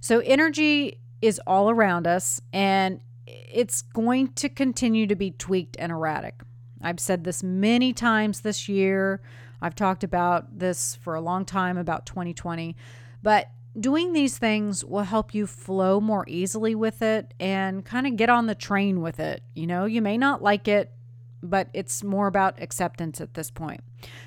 So, 0.01 0.18
energy 0.21 1.01
is 1.23 1.40
all 1.47 1.71
around 1.71 2.07
us 2.07 2.42
and 2.53 3.01
it's 3.27 3.81
going 3.81 4.35
to 4.35 4.51
continue 4.51 5.07
to 5.07 5.16
be 5.16 5.31
tweaked 5.31 5.77
and 5.79 5.90
erratic. 5.90 6.42
I've 6.83 7.01
said 7.01 7.25
this 7.25 7.42
many 7.42 7.92
times 7.92 8.40
this 8.40 8.68
year. 8.68 9.21
I've 9.61 9.75
talked 9.75 10.03
about 10.03 10.59
this 10.59 10.97
for 10.97 11.14
a 11.14 11.21
long 11.21 11.45
time 11.45 11.79
about 11.79 12.07
2020. 12.07 12.77
But 13.23 13.49
doing 13.79 14.12
these 14.12 14.38
things 14.38 14.85
will 14.85 15.05
help 15.05 15.35
you 15.35 15.47
flow 15.47 16.01
more 16.01 16.25
easily 16.29 16.75
with 16.75 17.01
it 17.03 17.33
and 17.38 17.85
kind 17.85 18.07
of 18.07 18.16
get 18.16 18.29
on 18.29 18.47
the 18.47 18.55
train 18.55 19.01
with 19.01 19.21
it. 19.21 19.42
You 19.55 19.66
know, 19.66 19.85
you 19.85 20.03
may 20.03 20.18
not 20.18 20.42
like 20.42 20.68
it, 20.68 20.92
but 21.42 21.68
it's 21.73 22.05
more 22.05 22.27
about 22.27 22.61
acceptance 22.61 23.21
at 23.21 23.35
this 23.35 23.51
point. 23.51 23.81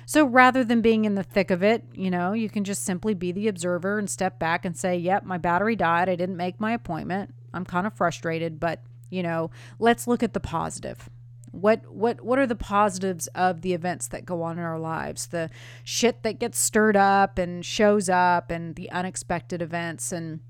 So 0.04 0.24
rather 0.24 0.64
than 0.64 0.80
being 0.80 1.04
in 1.04 1.14
the 1.14 1.22
thick 1.22 1.50
of 1.50 1.62
it, 1.62 1.84
you 1.92 2.10
know, 2.10 2.32
you 2.32 2.48
can 2.48 2.64
just 2.64 2.84
simply 2.84 3.14
be 3.14 3.32
the 3.32 3.48
observer 3.48 3.98
and 3.98 4.08
step 4.08 4.38
back 4.38 4.64
and 4.64 4.76
say, 4.76 4.96
yep, 4.96 5.24
my 5.24 5.38
battery 5.38 5.76
died. 5.76 6.08
I 6.08 6.16
didn't 6.16 6.36
make 6.36 6.60
my 6.60 6.72
appointment. 6.72 7.34
I'm 7.54 7.64
kind 7.64 7.86
of 7.86 7.94
frustrated, 7.94 8.60
but, 8.60 8.82
you 9.10 9.22
know, 9.22 9.50
let's 9.78 10.06
look 10.06 10.22
at 10.22 10.34
the 10.34 10.40
positive. 10.40 11.08
What 11.56 11.90
what 11.90 12.22
what 12.22 12.38
are 12.38 12.46
the 12.46 12.54
positives 12.54 13.26
of 13.28 13.62
the 13.62 13.72
events 13.72 14.08
that 14.08 14.24
go 14.24 14.42
on 14.42 14.58
in 14.58 14.64
our 14.64 14.78
lives? 14.78 15.26
The 15.26 15.50
shit 15.84 16.22
that 16.22 16.38
gets 16.38 16.58
stirred 16.58 16.96
up 16.96 17.38
and 17.38 17.64
shows 17.64 18.08
up 18.08 18.50
and 18.50 18.74
the 18.74 18.90
unexpected 18.90 19.62
events 19.62 20.12
and 20.12 20.40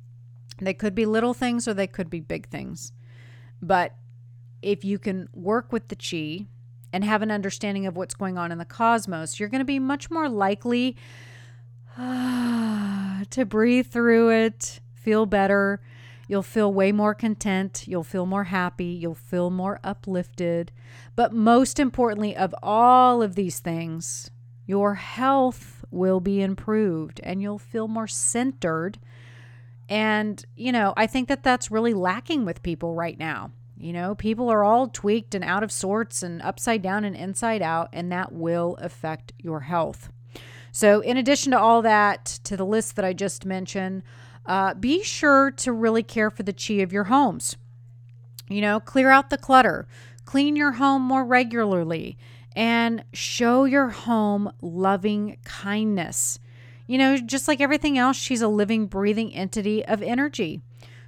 they 0.58 0.74
could 0.74 0.94
be 0.94 1.06
little 1.06 1.34
things 1.34 1.68
or 1.68 1.74
they 1.74 1.86
could 1.86 2.10
be 2.10 2.20
big 2.20 2.48
things. 2.48 2.92
But 3.62 3.94
if 4.62 4.84
you 4.84 4.98
can 4.98 5.28
work 5.32 5.72
with 5.72 5.88
the 5.88 5.96
chi 5.96 6.46
and 6.92 7.04
have 7.04 7.22
an 7.22 7.30
understanding 7.30 7.86
of 7.86 7.96
what's 7.96 8.14
going 8.14 8.38
on 8.38 8.50
in 8.50 8.58
the 8.58 8.64
cosmos, 8.64 9.38
you're 9.38 9.48
going 9.48 9.60
to 9.60 9.64
be 9.64 9.78
much 9.78 10.10
more 10.10 10.28
likely 10.28 10.96
to 11.96 13.46
breathe 13.46 13.86
through 13.86 14.30
it, 14.30 14.80
feel 14.94 15.26
better. 15.26 15.80
You'll 16.28 16.42
feel 16.42 16.72
way 16.72 16.92
more 16.92 17.14
content. 17.14 17.84
You'll 17.86 18.04
feel 18.04 18.26
more 18.26 18.44
happy. 18.44 18.86
You'll 18.86 19.14
feel 19.14 19.50
more 19.50 19.80
uplifted. 19.84 20.72
But 21.14 21.32
most 21.32 21.78
importantly, 21.78 22.36
of 22.36 22.54
all 22.62 23.22
of 23.22 23.34
these 23.34 23.60
things, 23.60 24.30
your 24.66 24.94
health 24.94 25.84
will 25.90 26.20
be 26.20 26.42
improved 26.42 27.20
and 27.22 27.40
you'll 27.40 27.58
feel 27.58 27.86
more 27.86 28.08
centered. 28.08 28.98
And, 29.88 30.44
you 30.56 30.72
know, 30.72 30.92
I 30.96 31.06
think 31.06 31.28
that 31.28 31.44
that's 31.44 31.70
really 31.70 31.94
lacking 31.94 32.44
with 32.44 32.62
people 32.62 32.94
right 32.94 33.18
now. 33.18 33.52
You 33.78 33.92
know, 33.92 34.14
people 34.14 34.48
are 34.48 34.64
all 34.64 34.88
tweaked 34.88 35.34
and 35.34 35.44
out 35.44 35.62
of 35.62 35.70
sorts 35.70 36.22
and 36.22 36.40
upside 36.42 36.82
down 36.82 37.04
and 37.04 37.14
inside 37.14 37.60
out, 37.60 37.90
and 37.92 38.10
that 38.10 38.32
will 38.32 38.76
affect 38.80 39.32
your 39.38 39.60
health. 39.60 40.10
So, 40.72 41.00
in 41.00 41.16
addition 41.16 41.52
to 41.52 41.58
all 41.58 41.82
that, 41.82 42.24
to 42.44 42.56
the 42.56 42.64
list 42.64 42.96
that 42.96 43.04
I 43.04 43.12
just 43.12 43.44
mentioned, 43.44 44.02
uh, 44.46 44.74
be 44.74 45.02
sure 45.02 45.50
to 45.50 45.72
really 45.72 46.02
care 46.02 46.30
for 46.30 46.42
the 46.42 46.52
chi 46.52 46.74
of 46.74 46.92
your 46.92 47.04
homes. 47.04 47.56
You 48.48 48.60
know, 48.60 48.80
clear 48.80 49.10
out 49.10 49.30
the 49.30 49.38
clutter, 49.38 49.86
clean 50.24 50.56
your 50.56 50.72
home 50.72 51.02
more 51.02 51.24
regularly, 51.24 52.16
and 52.54 53.04
show 53.12 53.64
your 53.64 53.88
home 53.88 54.52
loving 54.62 55.36
kindness. 55.44 56.38
You 56.86 56.98
know, 56.98 57.16
just 57.16 57.48
like 57.48 57.60
everything 57.60 57.98
else, 57.98 58.16
she's 58.16 58.42
a 58.42 58.48
living, 58.48 58.86
breathing 58.86 59.34
entity 59.34 59.84
of 59.84 60.02
energy. 60.02 60.60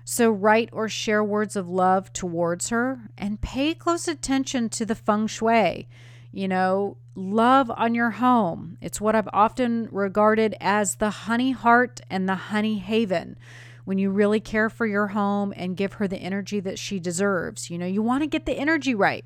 So, 0.05 0.31
write 0.31 0.70
or 0.72 0.88
share 0.88 1.22
words 1.22 1.55
of 1.55 1.68
love 1.68 2.12
towards 2.12 2.70
her 2.70 3.11
and 3.16 3.40
pay 3.40 3.74
close 3.74 4.09
attention 4.09 4.70
to 4.70 4.87
the 4.87 4.94
feng 4.94 5.27
shui. 5.27 5.87
You 6.32 6.48
know, 6.48 6.98
love 7.14 7.70
on 7.70 7.94
your 7.94 8.10
home. 8.10 8.78
It's 8.80 9.00
what 9.00 9.14
I've 9.14 9.28
often 9.32 9.88
regarded 9.90 10.54
as 10.60 10.96
the 10.96 11.10
honey 11.10 11.52
heart 11.52 12.00
and 12.10 12.28
the 12.28 12.34
honey 12.34 12.78
haven. 12.78 13.38
When 13.84 13.98
you 13.98 14.10
really 14.10 14.40
care 14.40 14.68
for 14.68 14.86
your 14.86 15.08
home 15.08 15.54
and 15.56 15.76
give 15.76 15.94
her 15.94 16.06
the 16.06 16.18
energy 16.18 16.60
that 16.60 16.78
she 16.78 17.00
deserves. 17.00 17.70
You 17.70 17.78
know, 17.78 17.86
you 17.86 18.02
want 18.02 18.22
to 18.22 18.26
get 18.26 18.44
the 18.44 18.58
energy 18.58 18.94
right 18.94 19.24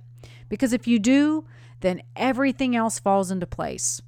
because 0.49 0.73
if 0.73 0.87
you 0.87 1.01
do, 1.01 1.47
then 1.81 2.03
everything 2.15 2.77
else 2.77 3.01
falls 3.01 3.33
into 3.33 3.47
place. 3.47 4.01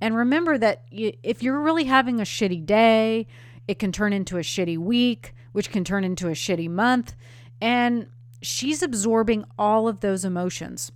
And 0.00 0.16
remember 0.16 0.58
that 0.58 0.82
if 0.90 1.40
you're 1.40 1.60
really 1.60 1.84
having 1.84 2.18
a 2.18 2.24
shitty 2.24 2.66
day, 2.66 3.28
it 3.68 3.78
can 3.78 3.92
turn 3.92 4.12
into 4.12 4.38
a 4.38 4.40
shitty 4.40 4.76
week, 4.76 5.32
which 5.52 5.70
can 5.70 5.84
turn 5.84 6.02
into 6.02 6.26
a 6.26 6.32
shitty 6.32 6.68
month. 6.68 7.14
And 7.60 8.08
she's 8.40 8.82
absorbing 8.82 9.44
all 9.56 9.86
of 9.86 10.00
those 10.00 10.24
emotions 10.24 10.90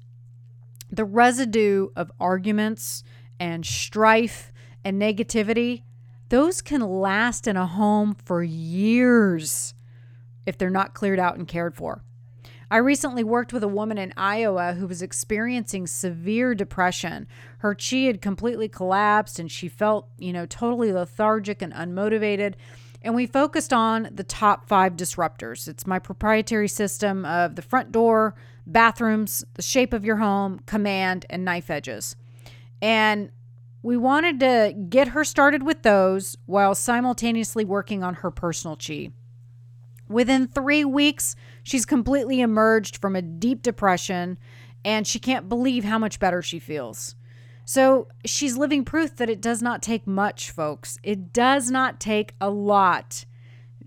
the 0.90 1.04
residue 1.04 1.88
of 1.96 2.10
arguments 2.18 3.02
and 3.38 3.64
strife 3.66 4.52
and 4.84 5.00
negativity, 5.00 5.82
those 6.28 6.60
can 6.60 6.80
last 6.80 7.46
in 7.46 7.56
a 7.56 7.66
home 7.66 8.16
for 8.24 8.42
years 8.42 9.74
if 10.44 10.56
they're 10.56 10.70
not 10.70 10.94
cleared 10.94 11.18
out 11.18 11.36
and 11.36 11.46
cared 11.48 11.74
for. 11.74 12.02
I 12.68 12.78
recently 12.78 13.22
worked 13.22 13.52
with 13.52 13.62
a 13.62 13.68
woman 13.68 13.96
in 13.96 14.12
Iowa 14.16 14.74
who 14.74 14.88
was 14.88 15.00
experiencing 15.00 15.86
severe 15.86 16.52
depression. 16.52 17.28
Her 17.58 17.76
chi 17.76 17.98
had 17.98 18.20
completely 18.20 18.68
collapsed 18.68 19.38
and 19.38 19.50
she 19.50 19.68
felt, 19.68 20.08
you 20.18 20.32
know, 20.32 20.46
totally 20.46 20.92
lethargic 20.92 21.62
and 21.62 21.72
unmotivated. 21.72 22.54
and 23.02 23.14
we 23.14 23.26
focused 23.26 23.72
on 23.72 24.08
the 24.12 24.24
top 24.24 24.66
five 24.66 24.96
disruptors. 24.96 25.68
It's 25.68 25.86
my 25.86 26.00
proprietary 26.00 26.66
system 26.66 27.24
of 27.24 27.54
the 27.54 27.62
front 27.62 27.92
door, 27.92 28.34
bathrooms, 28.66 29.44
the 29.54 29.62
shape 29.62 29.92
of 29.92 30.04
your 30.04 30.16
home, 30.16 30.60
command, 30.66 31.24
and 31.30 31.44
knife 31.44 31.70
edges. 31.70 32.16
And 32.82 33.30
we 33.82 33.96
wanted 33.96 34.40
to 34.40 34.74
get 34.88 35.08
her 35.08 35.24
started 35.24 35.62
with 35.62 35.82
those 35.82 36.36
while 36.46 36.74
simultaneously 36.74 37.64
working 37.64 38.02
on 38.02 38.14
her 38.14 38.30
personal 38.30 38.76
chi. 38.76 39.10
Within 40.08 40.46
three 40.46 40.84
weeks, 40.84 41.36
she's 41.62 41.86
completely 41.86 42.40
emerged 42.40 42.96
from 42.96 43.16
a 43.16 43.22
deep 43.22 43.62
depression 43.62 44.38
and 44.84 45.06
she 45.06 45.18
can't 45.18 45.48
believe 45.48 45.84
how 45.84 45.98
much 45.98 46.20
better 46.20 46.42
she 46.42 46.58
feels. 46.58 47.16
So 47.64 48.06
she's 48.24 48.56
living 48.56 48.84
proof 48.84 49.16
that 49.16 49.28
it 49.28 49.40
does 49.40 49.60
not 49.60 49.82
take 49.82 50.06
much, 50.06 50.50
folks. 50.52 50.98
It 51.02 51.32
does 51.32 51.70
not 51.70 51.98
take 51.98 52.34
a 52.40 52.48
lot 52.50 53.24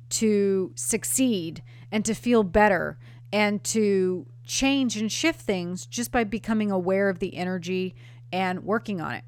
to 0.09 0.71
succeed 0.75 1.63
and 1.89 2.03
to 2.03 2.13
feel 2.13 2.43
better 2.43 2.97
and 3.31 3.63
to 3.63 4.25
change 4.49 4.97
and 4.97 5.11
shift 5.11 5.39
things 5.39 5.85
just 5.85 6.11
by 6.11 6.23
becoming 6.23 6.71
aware 6.71 7.07
of 7.07 7.19
the 7.19 7.35
energy 7.35 7.93
and 8.33 8.63
working 8.63 8.99
on 8.99 9.13
it. 9.13 9.23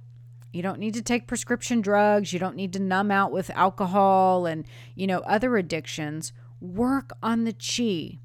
You 0.52 0.64
don't 0.64 0.80
need 0.80 0.96
to 0.96 1.02
take 1.02 1.28
prescription 1.28 1.80
drugs. 1.80 2.34
You 2.34 2.40
don't 2.40 2.56
need 2.56 2.74
to 2.74 2.80
numb 2.80 3.12
out 3.12 3.32
with 3.32 3.52
alcohol 3.52 4.48
and, 4.48 4.66
you 4.96 5.06
know, 5.08 5.20
other 5.20 5.56
addictions. 5.58 6.34
Work 6.60 7.12
on 7.22 7.44
the 7.44 7.54
chi. 7.54 8.18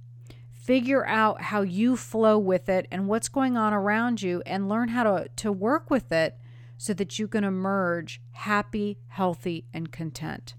Figure 0.51 1.07
out 1.07 1.43
how 1.43 1.61
you 1.61 1.97
flow 1.97 2.39
with 2.39 2.69
it 2.69 2.89
and 2.91 3.07
what's 3.07 3.29
going 3.29 3.57
on 3.57 3.73
around 3.75 4.23
you 4.23 4.43
and 4.47 4.69
learn 4.69 4.89
how 4.89 5.05
to, 5.05 5.29
to 5.37 5.53
work 5.53 5.91
with 5.91 6.11
it 6.11 6.39
so 6.79 6.95
that 6.95 7.19
you 7.19 7.29
can 7.29 7.45
emerge 7.45 8.21
happy, 8.33 8.99
healthy, 9.09 9.67
and 9.73 9.93
content. 9.93 10.55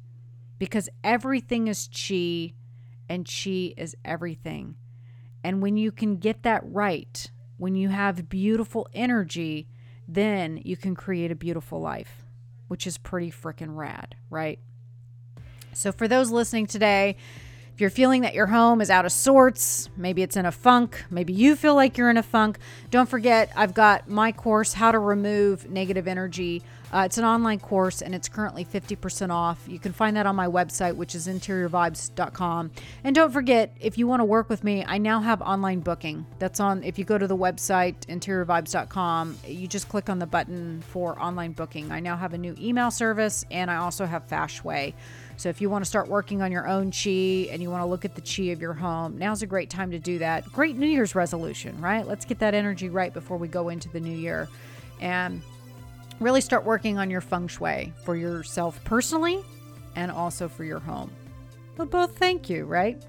Because 0.59 0.87
everything 1.03 1.67
is 1.67 1.89
chi 1.89 2.53
and 3.09 3.25
chi 3.27 3.73
is 3.75 3.97
everything. 4.05 4.75
And 5.47 5.61
when 5.61 5.77
you 5.77 5.93
can 5.93 6.17
get 6.17 6.43
that 6.43 6.61
right, 6.65 7.31
when 7.55 7.73
you 7.73 7.87
have 7.87 8.27
beautiful 8.27 8.85
energy, 8.93 9.69
then 10.05 10.61
you 10.65 10.75
can 10.75 10.93
create 10.93 11.31
a 11.31 11.35
beautiful 11.35 11.79
life, 11.79 12.25
which 12.67 12.85
is 12.85 12.97
pretty 12.97 13.31
freaking 13.31 13.73
rad, 13.73 14.15
right? 14.29 14.59
So, 15.71 15.93
for 15.93 16.05
those 16.05 16.31
listening 16.31 16.67
today, 16.67 17.15
if 17.77 17.81
you're 17.81 17.91
feeling 17.91 18.21
that 18.21 18.33
your 18.33 18.47
home 18.47 18.81
is 18.81 18.89
out 18.89 19.05
of 19.05 19.11
sorts, 19.11 19.87
maybe 19.95 20.23
it's 20.23 20.35
in 20.35 20.47
a 20.47 20.51
funk, 20.51 21.05
maybe 21.11 21.31
you 21.31 21.55
feel 21.55 21.75
like 21.75 21.95
you're 21.95 22.09
in 22.09 22.17
a 22.17 22.23
funk, 22.23 22.57
don't 22.89 23.07
forget 23.07 23.51
I've 23.55 23.75
got 23.75 24.09
my 24.09 24.31
course, 24.31 24.73
How 24.73 24.91
to 24.91 24.97
Remove 24.97 25.69
Negative 25.69 26.07
Energy. 26.07 26.63
Uh, 26.91 27.03
it's 27.05 27.19
an 27.19 27.25
online 27.25 27.59
course 27.59 28.01
and 28.01 28.15
it's 28.15 28.29
currently 28.29 28.65
50% 28.65 29.29
off. 29.29 29.63
You 29.67 29.77
can 29.77 29.91
find 29.91 30.17
that 30.17 30.25
on 30.25 30.35
my 30.35 30.47
website, 30.47 30.95
which 30.95 31.13
is 31.13 31.27
interiorvibes.com. 31.27 32.71
And 33.03 33.15
don't 33.15 33.31
forget, 33.31 33.75
if 33.79 33.97
you 33.97 34.07
want 34.07 34.21
to 34.21 34.25
work 34.25 34.49
with 34.49 34.63
me, 34.63 34.83
I 34.87 34.97
now 34.97 35.19
have 35.19 35.41
online 35.43 35.81
booking. 35.81 36.25
That's 36.39 36.59
on, 36.59 36.83
if 36.83 36.97
you 36.97 37.05
go 37.05 37.19
to 37.19 37.27
the 37.27 37.37
website, 37.37 37.99
interiorvibes.com, 38.07 39.37
you 39.45 39.67
just 39.67 39.87
click 39.87 40.09
on 40.09 40.17
the 40.17 40.25
button 40.25 40.81
for 40.81 41.21
online 41.21 41.51
booking. 41.51 41.91
I 41.91 41.99
now 41.99 42.17
have 42.17 42.33
a 42.33 42.37
new 42.39 42.55
email 42.57 42.89
service 42.89 43.45
and 43.51 43.69
I 43.69 43.75
also 43.75 44.07
have 44.07 44.23
Shui. 44.49 44.95
So 45.37 45.49
if 45.49 45.61
you 45.61 45.69
want 45.69 45.85
to 45.85 45.89
start 45.89 46.07
working 46.07 46.41
on 46.41 46.51
your 46.51 46.67
own 46.67 46.91
chi 46.91 47.47
and 47.51 47.61
you 47.61 47.69
want 47.69 47.83
to 47.83 47.85
look 47.85 48.05
at 48.05 48.15
the 48.15 48.21
chi 48.21 48.51
of 48.51 48.59
your 48.59 48.73
home, 48.73 49.19
now's 49.19 49.43
a 49.43 49.47
great 49.47 49.69
time 49.69 49.91
to 49.91 49.99
do 49.99 50.17
that. 50.17 50.51
Great 50.51 50.75
New 50.75 50.87
Year's 50.87 51.13
resolution, 51.13 51.79
right? 51.79 52.05
Let's 52.07 52.25
get 52.25 52.39
that 52.39 52.55
energy 52.55 52.89
right 52.89 53.13
before 53.13 53.37
we 53.37 53.47
go 53.47 53.69
into 53.69 53.87
the 53.89 53.99
new 53.99 54.17
year. 54.17 54.49
And 54.99 55.43
really 56.19 56.41
start 56.41 56.65
working 56.65 56.97
on 56.97 57.11
your 57.11 57.21
feng 57.21 57.47
shui 57.47 57.93
for 58.03 58.15
yourself 58.15 58.83
personally 58.83 59.43
and 59.95 60.11
also 60.11 60.47
for 60.47 60.63
your 60.63 60.79
home. 60.79 61.11
But 61.77 61.91
both 61.91 62.17
thank 62.17 62.49
you, 62.49 62.65
right? 62.65 62.99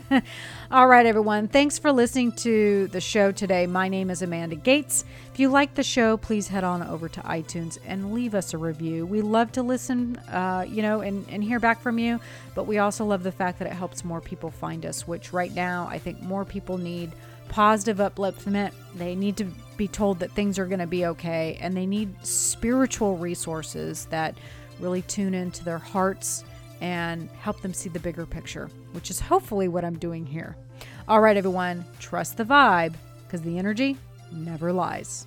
All 0.72 0.88
right, 0.88 1.06
everyone. 1.06 1.46
Thanks 1.46 1.78
for 1.78 1.92
listening 1.92 2.32
to 2.32 2.88
the 2.88 3.00
show 3.00 3.30
today. 3.30 3.68
My 3.68 3.88
name 3.88 4.10
is 4.10 4.22
Amanda 4.22 4.56
Gates. 4.56 5.04
If 5.32 5.38
you 5.38 5.48
like 5.48 5.74
the 5.74 5.84
show, 5.84 6.16
please 6.16 6.48
head 6.48 6.64
on 6.64 6.82
over 6.82 7.08
to 7.08 7.20
iTunes 7.20 7.78
and 7.86 8.12
leave 8.12 8.34
us 8.34 8.54
a 8.54 8.58
review. 8.58 9.06
We 9.06 9.22
love 9.22 9.52
to 9.52 9.62
listen, 9.62 10.16
uh, 10.32 10.66
you 10.68 10.82
know, 10.82 11.02
and, 11.02 11.24
and 11.28 11.44
hear 11.44 11.60
back 11.60 11.80
from 11.80 11.96
you, 12.00 12.18
but 12.56 12.66
we 12.66 12.78
also 12.78 13.04
love 13.04 13.22
the 13.22 13.30
fact 13.30 13.60
that 13.60 13.68
it 13.68 13.74
helps 13.74 14.04
more 14.04 14.20
people 14.20 14.50
find 14.50 14.84
us, 14.84 15.06
which 15.06 15.32
right 15.32 15.54
now 15.54 15.86
I 15.88 16.00
think 16.00 16.20
more 16.22 16.44
people 16.44 16.78
need 16.78 17.12
positive 17.48 17.98
upliftment. 17.98 18.72
They 18.96 19.14
need 19.14 19.36
to 19.36 19.44
be 19.76 19.86
told 19.86 20.18
that 20.18 20.32
things 20.32 20.58
are 20.58 20.66
going 20.66 20.80
to 20.80 20.88
be 20.88 21.06
okay, 21.06 21.56
and 21.60 21.76
they 21.76 21.86
need 21.86 22.26
spiritual 22.26 23.16
resources 23.16 24.06
that 24.06 24.34
really 24.80 25.02
tune 25.02 25.34
into 25.34 25.62
their 25.62 25.78
hearts 25.78 26.42
and 26.82 27.30
help 27.38 27.60
them 27.60 27.72
see 27.72 27.88
the 27.88 28.00
bigger 28.00 28.26
picture, 28.26 28.68
which 28.90 29.08
is 29.08 29.20
hopefully 29.20 29.68
what 29.68 29.84
I'm 29.84 29.98
doing 29.98 30.26
here. 30.26 30.56
All 31.06 31.20
right, 31.20 31.36
everyone, 31.36 31.84
trust 32.00 32.36
the 32.36 32.44
vibe 32.44 32.94
because 33.24 33.40
the 33.40 33.56
energy 33.56 33.96
never 34.32 34.72
lies. 34.72 35.26